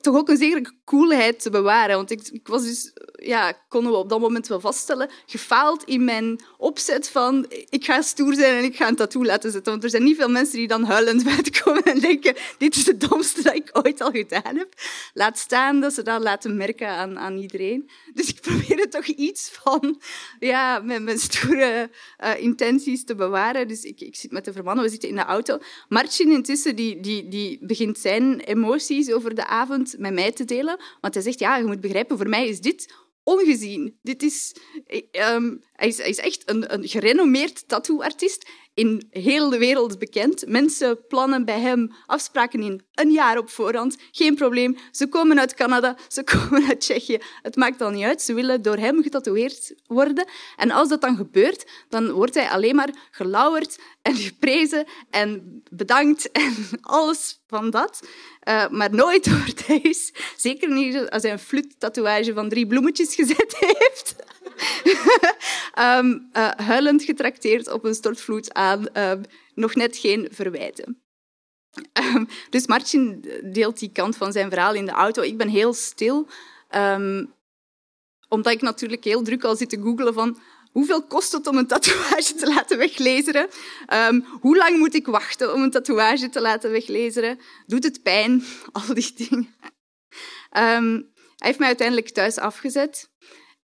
toch 0.00 0.16
ook 0.16 0.28
een 0.28 0.36
zekere 0.36 0.72
coolheid 0.84 1.40
te 1.40 1.50
bewaren. 1.50 1.96
Want 1.96 2.10
ik, 2.10 2.28
ik 2.28 2.48
was 2.48 2.62
dus, 2.62 2.92
ja, 3.12 3.52
konden 3.68 3.92
we 3.92 3.98
op 3.98 4.08
dat 4.08 4.20
moment 4.20 4.46
wel 4.46 4.60
vaststellen, 4.60 5.10
gefaald 5.26 5.84
in 5.84 6.04
mijn 6.04 6.40
opzet 6.56 7.08
van 7.08 7.46
ik 7.68 7.84
ga 7.84 8.02
stoer 8.02 8.34
zijn 8.34 8.54
en 8.54 8.64
ik 8.64 8.76
ga 8.76 8.88
een 8.88 8.96
tattoo 8.96 9.24
laten 9.24 9.50
zetten. 9.50 9.72
Want 9.72 9.84
er 9.84 9.90
zijn 9.90 10.04
niet 10.04 10.16
veel 10.16 10.28
mensen 10.28 10.58
die 10.58 10.68
dan 10.68 10.84
huilend 10.84 11.24
buiten 11.34 11.62
komen 11.62 11.82
en 11.82 11.98
denken 11.98 12.34
dit 12.58 12.76
is 12.76 12.86
het 12.86 13.00
domste 13.00 13.42
dat 13.42 13.54
ik 13.54 13.70
ooit 13.72 14.00
al 14.00 14.10
gedaan 14.10 14.56
heb. 14.56 14.74
Laat 15.14 15.38
staan 15.38 15.80
dat 15.80 15.92
ze 15.92 16.02
dat 16.02 16.22
laten 16.22 16.56
merken 16.56 16.88
aan, 16.88 17.18
aan 17.18 17.36
iedereen. 17.36 17.90
Dus 18.14 18.28
ik 18.28 18.40
probeerde 18.48 18.88
toch 18.88 19.06
iets 19.06 19.50
van 19.62 20.00
ja, 20.38 20.78
mijn, 20.78 21.04
mijn 21.04 21.18
stoere 21.18 21.90
uh, 22.24 22.42
intenties 22.42 23.04
te 23.04 23.14
bewaren. 23.14 23.68
Dus 23.68 23.82
ik, 23.82 24.00
ik 24.00 24.16
zit 24.16 24.32
met 24.32 24.44
de 24.44 24.52
vermannen, 24.52 24.84
we 24.84 24.90
zitten 24.90 25.08
in 25.08 25.16
de 25.16 25.24
auto. 25.24 25.58
Marcin 25.88 26.30
intussen 26.30 26.76
die, 26.76 27.00
die, 27.00 27.28
die 27.28 27.58
begint 27.60 27.98
zijn 27.98 28.40
emoties 28.40 29.12
over 29.18 29.34
de 29.34 29.46
avond 29.46 29.94
met 29.98 30.12
mij 30.12 30.32
te 30.32 30.44
delen. 30.44 30.80
Want 31.00 31.14
hij 31.14 31.22
zegt, 31.22 31.38
ja, 31.38 31.56
je 31.56 31.64
moet 31.64 31.80
begrijpen, 31.80 32.16
voor 32.16 32.28
mij 32.28 32.48
is 32.48 32.60
dit 32.60 32.94
ongezien. 33.22 33.98
Dit 34.02 34.22
is, 34.22 34.56
um, 35.32 35.62
hij, 35.72 35.88
is, 35.88 35.98
hij 35.98 36.08
is 36.08 36.18
echt 36.18 36.50
een, 36.50 36.74
een 36.74 36.88
gerenommeerd 36.88 37.68
tattooartiest 37.68 38.48
in 38.78 39.06
heel 39.10 39.50
de 39.50 39.58
wereld 39.58 39.98
bekend. 39.98 40.46
Mensen 40.46 41.06
plannen 41.06 41.44
bij 41.44 41.60
hem 41.60 41.94
afspraken 42.06 42.62
in 42.62 42.82
een 42.94 43.10
jaar 43.10 43.38
op 43.38 43.50
voorhand. 43.50 43.96
Geen 44.10 44.34
probleem. 44.34 44.76
Ze 44.90 45.08
komen 45.08 45.40
uit 45.40 45.54
Canada, 45.54 45.96
ze 46.08 46.24
komen 46.32 46.68
uit 46.68 46.80
Tsjechië. 46.80 47.18
Het 47.42 47.56
maakt 47.56 47.78
dan 47.78 47.92
niet 47.92 48.04
uit. 48.04 48.22
Ze 48.22 48.34
willen 48.34 48.62
door 48.62 48.76
hem 48.76 49.02
getatoeëerd 49.02 49.74
worden. 49.86 50.28
En 50.56 50.70
als 50.70 50.88
dat 50.88 51.00
dan 51.00 51.16
gebeurt, 51.16 51.66
dan 51.88 52.10
wordt 52.10 52.34
hij 52.34 52.48
alleen 52.48 52.74
maar 52.74 52.90
gelauwerd 53.10 53.78
en 54.02 54.14
geprezen 54.14 54.86
en 55.10 55.62
bedankt 55.70 56.30
en 56.32 56.54
alles 56.80 57.40
van 57.46 57.70
dat. 57.70 58.00
Uh, 58.48 58.68
maar 58.68 58.94
nooit 58.94 59.30
wordt 59.44 59.66
hij, 59.66 59.94
zeker 60.36 60.70
niet 60.70 61.10
als 61.10 61.22
hij 61.22 61.32
een 61.32 61.38
flut-tatoeage 61.38 62.32
van 62.32 62.48
drie 62.48 62.66
bloemetjes 62.66 63.14
gezet 63.14 63.56
heeft, 63.58 64.16
um, 65.78 66.28
uh, 66.32 66.50
huilend 66.56 67.02
getrakteerd 67.02 67.70
op 67.72 67.84
een 67.84 67.94
stortvloed 67.94 68.54
aan 68.54 68.98
um, 68.98 69.22
nog 69.54 69.74
net 69.74 69.96
geen 69.96 70.28
verwijten. 70.30 71.02
Um, 72.14 72.28
dus 72.50 72.66
Martin 72.66 73.24
deelt 73.52 73.78
die 73.78 73.92
kant 73.92 74.16
van 74.16 74.32
zijn 74.32 74.50
verhaal 74.50 74.74
in 74.74 74.86
de 74.86 74.92
auto. 74.92 75.22
Ik 75.22 75.36
ben 75.36 75.48
heel 75.48 75.72
stil, 75.72 76.28
omdat 78.28 78.52
ik 78.52 78.60
natuurlijk 78.60 79.04
heel 79.04 79.22
druk 79.22 79.44
al 79.44 79.56
zit 79.56 79.70
te 79.70 79.80
googelen 79.82 80.14
van 80.14 80.38
hoeveel 80.72 81.02
kost 81.02 81.32
het 81.32 81.46
om 81.46 81.56
een 81.56 81.66
tatoeage 81.66 82.34
te 82.34 82.46
laten 82.46 82.78
weglezeren? 82.78 83.48
Um, 83.94 84.24
hoe 84.40 84.56
lang 84.56 84.78
moet 84.78 84.94
ik 84.94 85.06
wachten 85.06 85.54
om 85.54 85.62
een 85.62 85.70
tatoeage 85.70 86.28
te 86.28 86.40
laten 86.40 86.70
weglezeren? 86.70 87.38
Doet 87.66 87.84
het 87.84 88.02
pijn? 88.02 88.44
Al 88.72 88.94
die 88.94 89.12
dingen. 89.16 89.54
Hij 90.50 91.46
heeft 91.46 91.58
mij 91.58 91.68
uiteindelijk 91.68 92.08
thuis 92.08 92.36
afgezet. 92.36 93.10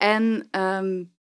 En 0.01 0.47
um, 0.51 1.13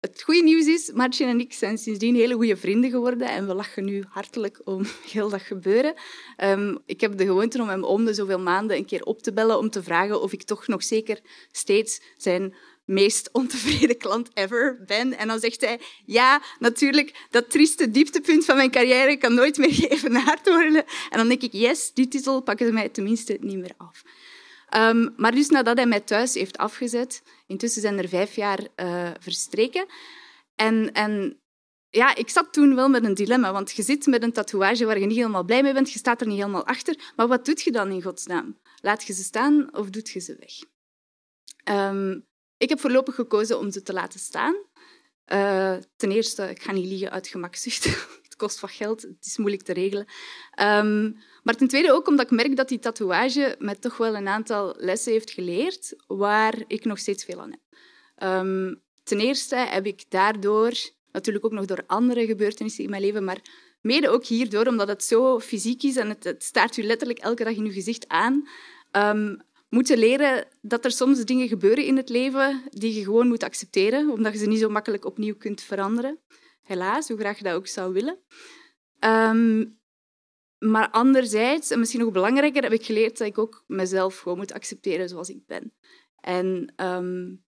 het 0.00 0.22
goede 0.22 0.42
nieuws 0.42 0.66
is, 0.66 0.92
Martin 0.92 1.28
en 1.28 1.40
ik 1.40 1.52
zijn 1.52 1.78
sindsdien 1.78 2.14
hele 2.14 2.34
goede 2.34 2.56
vrienden 2.56 2.90
geworden 2.90 3.28
en 3.28 3.46
we 3.46 3.54
lachen 3.54 3.84
nu 3.84 4.04
hartelijk 4.08 4.60
om 4.64 4.84
heel 5.12 5.28
dat 5.28 5.42
gebeuren. 5.42 5.94
Um, 6.42 6.78
ik 6.86 7.00
heb 7.00 7.16
de 7.16 7.24
gewoonte 7.24 7.62
om 7.62 7.68
hem 7.68 7.84
om 7.84 8.04
de 8.04 8.14
zoveel 8.14 8.38
maanden 8.38 8.76
een 8.76 8.84
keer 8.84 9.02
op 9.02 9.22
te 9.22 9.32
bellen 9.32 9.58
om 9.58 9.70
te 9.70 9.82
vragen 9.82 10.22
of 10.22 10.32
ik 10.32 10.42
toch 10.42 10.66
nog 10.66 10.82
zeker 10.82 11.20
steeds 11.52 12.00
zijn 12.16 12.54
meest 12.84 13.28
ontevreden 13.32 13.96
klant 13.96 14.30
ever 14.34 14.82
ben. 14.86 15.18
En 15.18 15.28
dan 15.28 15.40
zegt 15.40 15.60
hij, 15.60 15.80
ja, 16.04 16.42
natuurlijk, 16.58 17.26
dat 17.30 17.50
trieste 17.50 17.90
dieptepunt 17.90 18.44
van 18.44 18.56
mijn 18.56 18.70
carrière 18.70 19.16
kan 19.16 19.34
nooit 19.34 19.56
meer 19.56 19.74
geëvenaard 19.80 20.48
worden. 20.48 20.84
En 21.10 21.18
dan 21.18 21.28
denk 21.28 21.42
ik, 21.42 21.52
yes, 21.52 21.92
die 21.92 22.08
titel 22.08 22.42
pakken 22.42 22.66
ze 22.66 22.72
mij 22.72 22.88
tenminste 22.88 23.36
niet 23.40 23.58
meer 23.58 23.74
af. 23.76 24.02
Um, 24.76 25.14
maar 25.16 25.32
dus 25.32 25.48
nadat 25.48 25.76
hij 25.76 25.86
mij 25.86 26.00
thuis 26.00 26.34
heeft 26.34 26.58
afgezet, 26.58 27.22
intussen 27.46 27.82
zijn 27.82 27.98
er 27.98 28.08
vijf 28.08 28.34
jaar 28.34 28.60
uh, 28.76 29.10
verstreken. 29.20 29.86
En, 30.54 30.92
en 30.92 31.40
ja, 31.88 32.14
ik 32.14 32.28
zat 32.28 32.52
toen 32.52 32.74
wel 32.74 32.88
met 32.88 33.04
een 33.04 33.14
dilemma, 33.14 33.52
want 33.52 33.72
je 33.72 33.82
zit 33.82 34.06
met 34.06 34.22
een 34.22 34.32
tatoeage 34.32 34.84
waar 34.84 34.98
je 34.98 35.06
niet 35.06 35.16
helemaal 35.16 35.44
blij 35.44 35.62
mee 35.62 35.72
bent, 35.72 35.92
je 35.92 35.98
staat 35.98 36.20
er 36.20 36.26
niet 36.26 36.38
helemaal 36.38 36.66
achter. 36.66 37.12
Maar 37.16 37.28
wat 37.28 37.44
doet 37.44 37.62
je 37.62 37.72
dan 37.72 37.90
in 37.90 38.02
godsnaam? 38.02 38.58
Laat 38.80 39.04
je 39.04 39.12
ze 39.12 39.22
staan 39.22 39.76
of 39.76 39.90
doet 39.90 40.08
je 40.08 40.20
ze 40.20 40.36
weg? 40.38 40.52
Um, 41.76 42.26
ik 42.56 42.68
heb 42.68 42.80
voorlopig 42.80 43.14
gekozen 43.14 43.58
om 43.58 43.70
ze 43.70 43.82
te 43.82 43.92
laten 43.92 44.20
staan. 44.20 44.54
Uh, 45.32 45.76
ten 45.96 46.10
eerste, 46.10 46.50
ik 46.50 46.62
ga 46.62 46.72
niet 46.72 46.86
liegen 46.86 47.10
uit 47.10 47.26
gemakzucht. 47.26 47.84
het 48.34 48.42
kost 48.42 48.60
wat 48.60 48.70
geld, 48.70 49.02
het 49.02 49.26
is 49.26 49.36
moeilijk 49.36 49.62
te 49.62 49.72
regelen. 49.72 50.06
Um, 50.60 51.16
maar 51.42 51.54
ten 51.56 51.68
tweede 51.68 51.92
ook 51.92 52.08
omdat 52.08 52.24
ik 52.24 52.36
merk 52.36 52.56
dat 52.56 52.68
die 52.68 52.78
tatoeage 52.78 53.56
me 53.58 53.78
toch 53.78 53.96
wel 53.96 54.16
een 54.16 54.28
aantal 54.28 54.74
lessen 54.78 55.12
heeft 55.12 55.30
geleerd 55.30 55.94
waar 56.06 56.64
ik 56.66 56.84
nog 56.84 56.98
steeds 56.98 57.24
veel 57.24 57.40
aan 57.40 57.50
heb. 57.50 57.60
Um, 58.28 58.82
ten 59.02 59.20
eerste 59.20 59.56
heb 59.56 59.86
ik 59.86 60.04
daardoor, 60.08 60.72
natuurlijk 61.12 61.44
ook 61.44 61.52
nog 61.52 61.64
door 61.64 61.84
andere 61.86 62.26
gebeurtenissen 62.26 62.84
in 62.84 62.90
mijn 62.90 63.02
leven, 63.02 63.24
maar 63.24 63.40
mede 63.80 64.08
ook 64.08 64.24
hierdoor, 64.24 64.66
omdat 64.66 64.88
het 64.88 65.04
zo 65.04 65.40
fysiek 65.40 65.82
is 65.82 65.96
en 65.96 66.08
het, 66.08 66.24
het 66.24 66.42
staart 66.42 66.76
u 66.76 66.82
letterlijk 66.82 67.18
elke 67.18 67.44
dag 67.44 67.54
in 67.54 67.64
uw 67.64 67.72
gezicht 67.72 68.08
aan, 68.08 68.48
um, 68.92 69.36
moeten 69.68 69.98
leren 69.98 70.46
dat 70.60 70.84
er 70.84 70.90
soms 70.90 71.24
dingen 71.24 71.48
gebeuren 71.48 71.84
in 71.84 71.96
het 71.96 72.08
leven 72.08 72.62
die 72.70 72.94
je 72.94 73.04
gewoon 73.04 73.28
moet 73.28 73.42
accepteren, 73.42 74.10
omdat 74.10 74.32
je 74.32 74.38
ze 74.38 74.46
niet 74.46 74.60
zo 74.60 74.68
makkelijk 74.68 75.04
opnieuw 75.04 75.36
kunt 75.36 75.60
veranderen. 75.60 76.18
Helaas, 76.64 77.08
hoe 77.08 77.18
graag 77.18 77.38
je 77.38 77.44
dat 77.44 77.54
ook 77.54 77.66
zou 77.66 77.92
willen. 77.92 78.18
Um, 79.00 79.78
maar 80.58 80.90
anderzijds, 80.90 81.70
en 81.70 81.78
misschien 81.78 82.00
nog 82.00 82.12
belangrijker, 82.12 82.62
heb 82.62 82.72
ik 82.72 82.84
geleerd 82.84 83.18
dat 83.18 83.26
ik 83.26 83.38
ook 83.38 83.64
mezelf 83.66 84.18
gewoon 84.18 84.38
moet 84.38 84.52
accepteren 84.52 85.08
zoals 85.08 85.28
ik 85.28 85.46
ben. 85.46 85.72
En 86.20 86.72
um, 86.76 87.44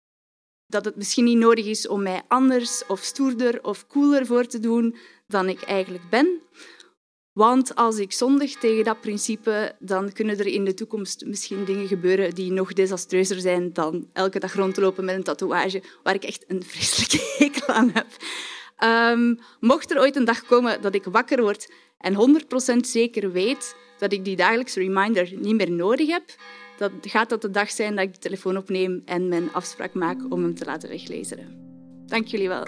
dat 0.66 0.84
het 0.84 0.96
misschien 0.96 1.24
niet 1.24 1.38
nodig 1.38 1.66
is 1.66 1.88
om 1.88 2.02
mij 2.02 2.22
anders 2.28 2.86
of 2.86 3.00
stoerder 3.00 3.64
of 3.64 3.86
cooler 3.86 4.26
voor 4.26 4.46
te 4.46 4.60
doen 4.60 4.96
dan 5.26 5.48
ik 5.48 5.62
eigenlijk 5.62 6.10
ben. 6.10 6.40
Want 7.32 7.74
als 7.74 7.98
ik 7.98 8.12
zondig 8.12 8.56
tegen 8.56 8.84
dat 8.84 9.00
principe, 9.00 9.76
dan 9.78 10.12
kunnen 10.12 10.38
er 10.38 10.46
in 10.46 10.64
de 10.64 10.74
toekomst 10.74 11.24
misschien 11.26 11.64
dingen 11.64 11.86
gebeuren 11.86 12.34
die 12.34 12.52
nog 12.52 12.72
desastreuzer 12.72 13.40
zijn 13.40 13.72
dan 13.72 14.08
elke 14.12 14.38
dag 14.38 14.54
rondlopen 14.54 15.04
met 15.04 15.14
een 15.14 15.22
tatoeage 15.22 15.82
waar 16.02 16.14
ik 16.14 16.24
echt 16.24 16.44
een 16.46 16.62
vreselijke 16.62 17.34
hekel 17.44 17.66
aan 17.66 17.90
heb. 17.90 18.06
Um, 18.78 19.38
mocht 19.60 19.90
er 19.90 20.00
ooit 20.00 20.16
een 20.16 20.24
dag 20.24 20.44
komen 20.44 20.82
dat 20.82 20.94
ik 20.94 21.04
wakker 21.04 21.42
word 21.42 21.72
en 21.98 22.42
100% 22.74 22.76
zeker 22.80 23.32
weet 23.32 23.76
dat 23.98 24.12
ik 24.12 24.24
die 24.24 24.36
dagelijkse 24.36 24.80
reminder 24.80 25.32
niet 25.36 25.54
meer 25.54 25.70
nodig 25.70 26.08
heb, 26.08 26.24
dan 26.78 26.90
gaat 27.00 27.28
dat 27.28 27.42
de 27.42 27.50
dag 27.50 27.70
zijn 27.70 27.96
dat 27.96 28.04
ik 28.04 28.12
de 28.12 28.18
telefoon 28.18 28.56
opneem 28.56 29.02
en 29.04 29.28
mijn 29.28 29.52
afspraak 29.52 29.94
maak 29.94 30.18
om 30.28 30.42
hem 30.42 30.54
te 30.54 30.64
laten 30.64 30.88
weglezen. 30.88 31.62
Dank 32.06 32.26
jullie 32.26 32.48
wel. 32.48 32.66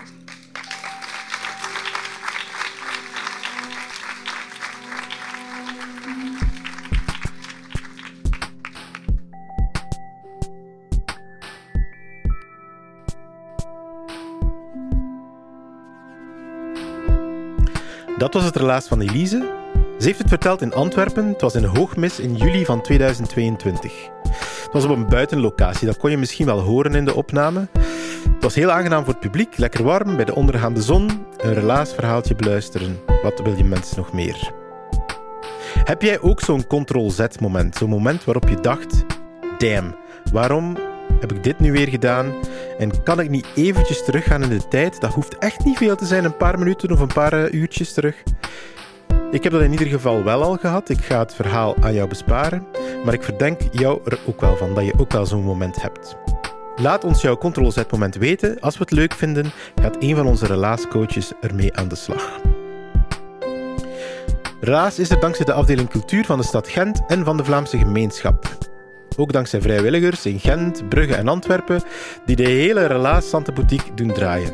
Dat 18.27 18.35
was 18.35 18.45
het 18.45 18.57
relaas 18.57 18.87
van 18.87 19.01
Elise. 19.01 19.55
Ze 19.99 20.07
heeft 20.07 20.19
het 20.19 20.29
verteld 20.29 20.63
in 20.63 20.75
Antwerpen. 20.75 21.29
Het 21.29 21.41
was 21.41 21.55
in 21.55 21.65
Hoogmis 21.65 22.21
in 22.21 22.37
juli 22.37 22.65
van 22.65 22.83
2022. 22.83 23.93
Het 24.63 24.73
was 24.73 24.85
op 24.85 24.91
een 24.91 25.09
buitenlocatie, 25.09 25.87
dat 25.87 25.97
kon 25.97 26.11
je 26.11 26.17
misschien 26.17 26.47
wel 26.47 26.61
horen 26.61 26.95
in 26.95 27.05
de 27.05 27.15
opname. 27.15 27.69
Het 28.35 28.43
was 28.43 28.55
heel 28.55 28.71
aangenaam 28.71 29.05
voor 29.05 29.13
het 29.13 29.23
publiek, 29.23 29.57
lekker 29.57 29.85
warm, 29.85 30.17
bij 30.17 30.25
de 30.25 30.35
ondergaande 30.35 30.83
zon, 30.83 31.11
een 31.37 31.55
relaasverhaaltje 31.55 32.35
beluisteren. 32.35 32.99
Wat 33.23 33.41
wil 33.41 33.57
je 33.57 33.65
mensen 33.65 33.97
nog 33.97 34.13
meer? 34.13 34.53
Heb 35.85 36.03
jij 36.03 36.21
ook 36.21 36.41
zo'n 36.41 36.67
ctrl-z-moment? 36.67 37.77
Zo'n 37.77 37.91
moment 37.91 38.25
waarop 38.25 38.49
je 38.49 38.61
dacht, 38.61 39.05
damn, 39.59 39.97
waarom 40.33 40.77
heb 41.21 41.33
ik 41.33 41.45
dit 41.45 41.61
nu 41.61 41.73
weer 41.73 41.89
gedaan? 41.89 42.35
En 42.79 43.03
kan 43.03 43.21
ik 43.21 43.31
niet 43.31 43.47
eventjes 43.55 44.05
teruggaan 44.05 44.43
in 44.43 44.49
de 44.49 44.69
tijd? 44.69 45.01
Dat 45.01 45.15
hoeft 45.15 45.39
echt 45.39 45.65
niet 45.65 45.77
veel 45.77 45.97
te 45.97 46.07
zijn, 46.07 46.25
een 46.25 46.37
paar 46.37 46.59
minuten 46.59 46.91
of 46.91 47.01
een 47.01 47.07
paar 47.07 47.33
eh, 47.33 47.53
uurtjes 47.53 47.93
terug. 47.93 48.23
Ik 49.31 49.43
heb 49.43 49.53
dat 49.53 49.63
in 49.63 49.71
ieder 49.71 49.87
geval 49.87 50.25
wel 50.25 50.43
al 50.43 50.57
gehad. 50.57 50.89
Ik 50.89 51.01
ga 51.01 51.19
het 51.19 51.35
verhaal 51.35 51.77
aan 51.81 51.95
jou 51.95 52.09
besparen. 52.09 52.67
Maar 53.05 53.15
ik 53.15 53.23
verdenk 53.23 53.61
jou 53.73 54.01
er 54.05 54.19
ook 54.27 54.41
wel 54.41 54.57
van 54.57 54.75
dat 54.75 54.85
je 54.85 54.99
ook 54.99 55.13
wel 55.13 55.27
zo'n 55.27 55.45
moment 55.45 55.83
hebt. 55.83 56.17
Laat 56.77 57.05
ons 57.05 57.23
jouw 57.23 57.37
ctrl-z-moment 57.37 58.15
weten. 58.15 58.61
Als 58.61 58.75
we 58.75 58.81
het 58.81 58.91
leuk 58.91 59.13
vinden, 59.13 59.53
gaat 59.75 59.97
een 59.99 60.17
van 60.17 60.27
onze 60.27 60.47
relaascoaches 60.47 61.33
ermee 61.41 61.77
aan 61.77 61.89
de 61.89 61.95
slag. 61.95 62.41
Relaas 64.61 64.99
is 64.99 65.11
er 65.11 65.21
dankzij 65.21 65.45
de 65.45 65.53
afdeling 65.53 65.89
cultuur 65.89 66.25
van 66.25 66.39
de 66.39 66.45
stad 66.45 66.69
Gent 66.69 67.01
en 67.07 67.25
van 67.25 67.37
de 67.37 67.45
Vlaamse 67.45 67.79
gemeenschap. 67.79 68.66
Ook 69.17 69.33
dankzij 69.33 69.61
vrijwilligers 69.61 70.27
in 70.27 70.41
Gent, 70.41 70.89
Brugge 70.89 71.15
en 71.15 71.29
Antwerpen, 71.29 71.83
die 72.27 72.37
de 72.37 72.49
hele 72.49 72.87
Relaas 72.87 73.31
Boutique 73.31 73.95
doen 73.95 74.13
draaien. 74.13 74.53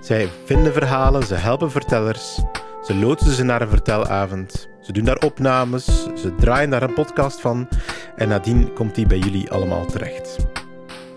Zij 0.00 0.28
vinden 0.44 0.72
verhalen, 0.72 1.26
ze 1.26 1.34
helpen 1.34 1.70
vertellers, 1.70 2.40
ze 2.82 2.94
loodsen 2.94 3.32
ze 3.32 3.42
naar 3.42 3.62
een 3.62 3.68
vertelavond, 3.68 4.68
ze 4.80 4.92
doen 4.92 5.04
daar 5.04 5.18
opnames, 5.24 5.84
ze 6.16 6.34
draaien 6.34 6.70
daar 6.70 6.82
een 6.82 6.94
podcast 6.94 7.40
van 7.40 7.68
en 8.16 8.28
nadien 8.28 8.72
komt 8.72 8.94
die 8.94 9.06
bij 9.06 9.18
jullie 9.18 9.50
allemaal 9.50 9.86
terecht. 9.86 10.36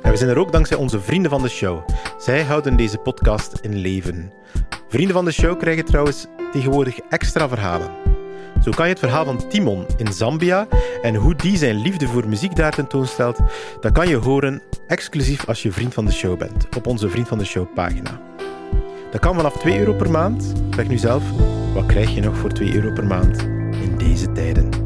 En 0.02 0.12
we 0.12 0.18
zijn 0.18 0.30
er 0.30 0.40
ook 0.40 0.52
dankzij 0.52 0.78
onze 0.78 1.02
vrienden 1.02 1.32
van 1.32 1.42
de 1.42 1.50
show. 1.50 1.90
Zij 2.18 2.44
houden 2.44 2.78
deze 2.78 2.98
podcast 2.98 3.60
in 3.62 3.76
leven. 3.76 4.32
Vrienden 4.88 5.16
van 5.16 5.26
de 5.26 5.32
show 5.32 5.60
krijgen 5.60 5.86
trouwens 5.86 6.26
tegenwoordig 6.52 7.00
extra 7.10 7.48
verhalen. 7.48 8.05
Zo 8.66 8.72
kan 8.72 8.86
je 8.86 8.92
het 8.92 9.00
verhaal 9.00 9.26
van 9.26 9.48
Timon 9.48 9.86
in 9.98 10.14
Zambia 10.14 10.68
en 11.02 11.16
hoe 11.16 11.36
die 11.36 11.58
zijn 11.58 11.76
liefde 11.76 12.08
voor 12.08 12.28
muziek 12.28 12.56
daar 12.56 12.72
tentoonstelt, 12.72 13.40
dat 13.80 13.92
kan 13.92 14.08
je 14.08 14.16
horen 14.16 14.62
exclusief 14.88 15.48
als 15.48 15.64
je 15.64 15.72
vriend 15.72 15.94
van 15.94 16.06
de 16.06 16.12
show 16.12 16.38
bent, 16.38 16.76
op 16.76 16.88
onze 16.88 17.10
Vriend 17.10 17.28
van 17.28 17.38
de 17.38 17.46
Show 17.46 17.74
pagina. 17.74 18.22
Dat 19.12 19.22
kan 19.22 19.36
vanaf 19.36 19.58
2 19.58 19.80
euro 19.80 19.94
per 19.94 20.12
maand. 20.12 20.54
Zeg 20.76 20.88
nu 20.88 20.98
zelf, 20.98 21.24
wat 21.74 21.86
krijg 21.86 22.10
je 22.14 22.22
nog 22.22 22.38
voor 22.38 22.52
2 22.52 22.76
euro 22.76 22.92
per 22.92 23.06
maand 23.06 23.42
in 23.82 23.96
deze 23.98 24.32
tijden? 24.32 24.85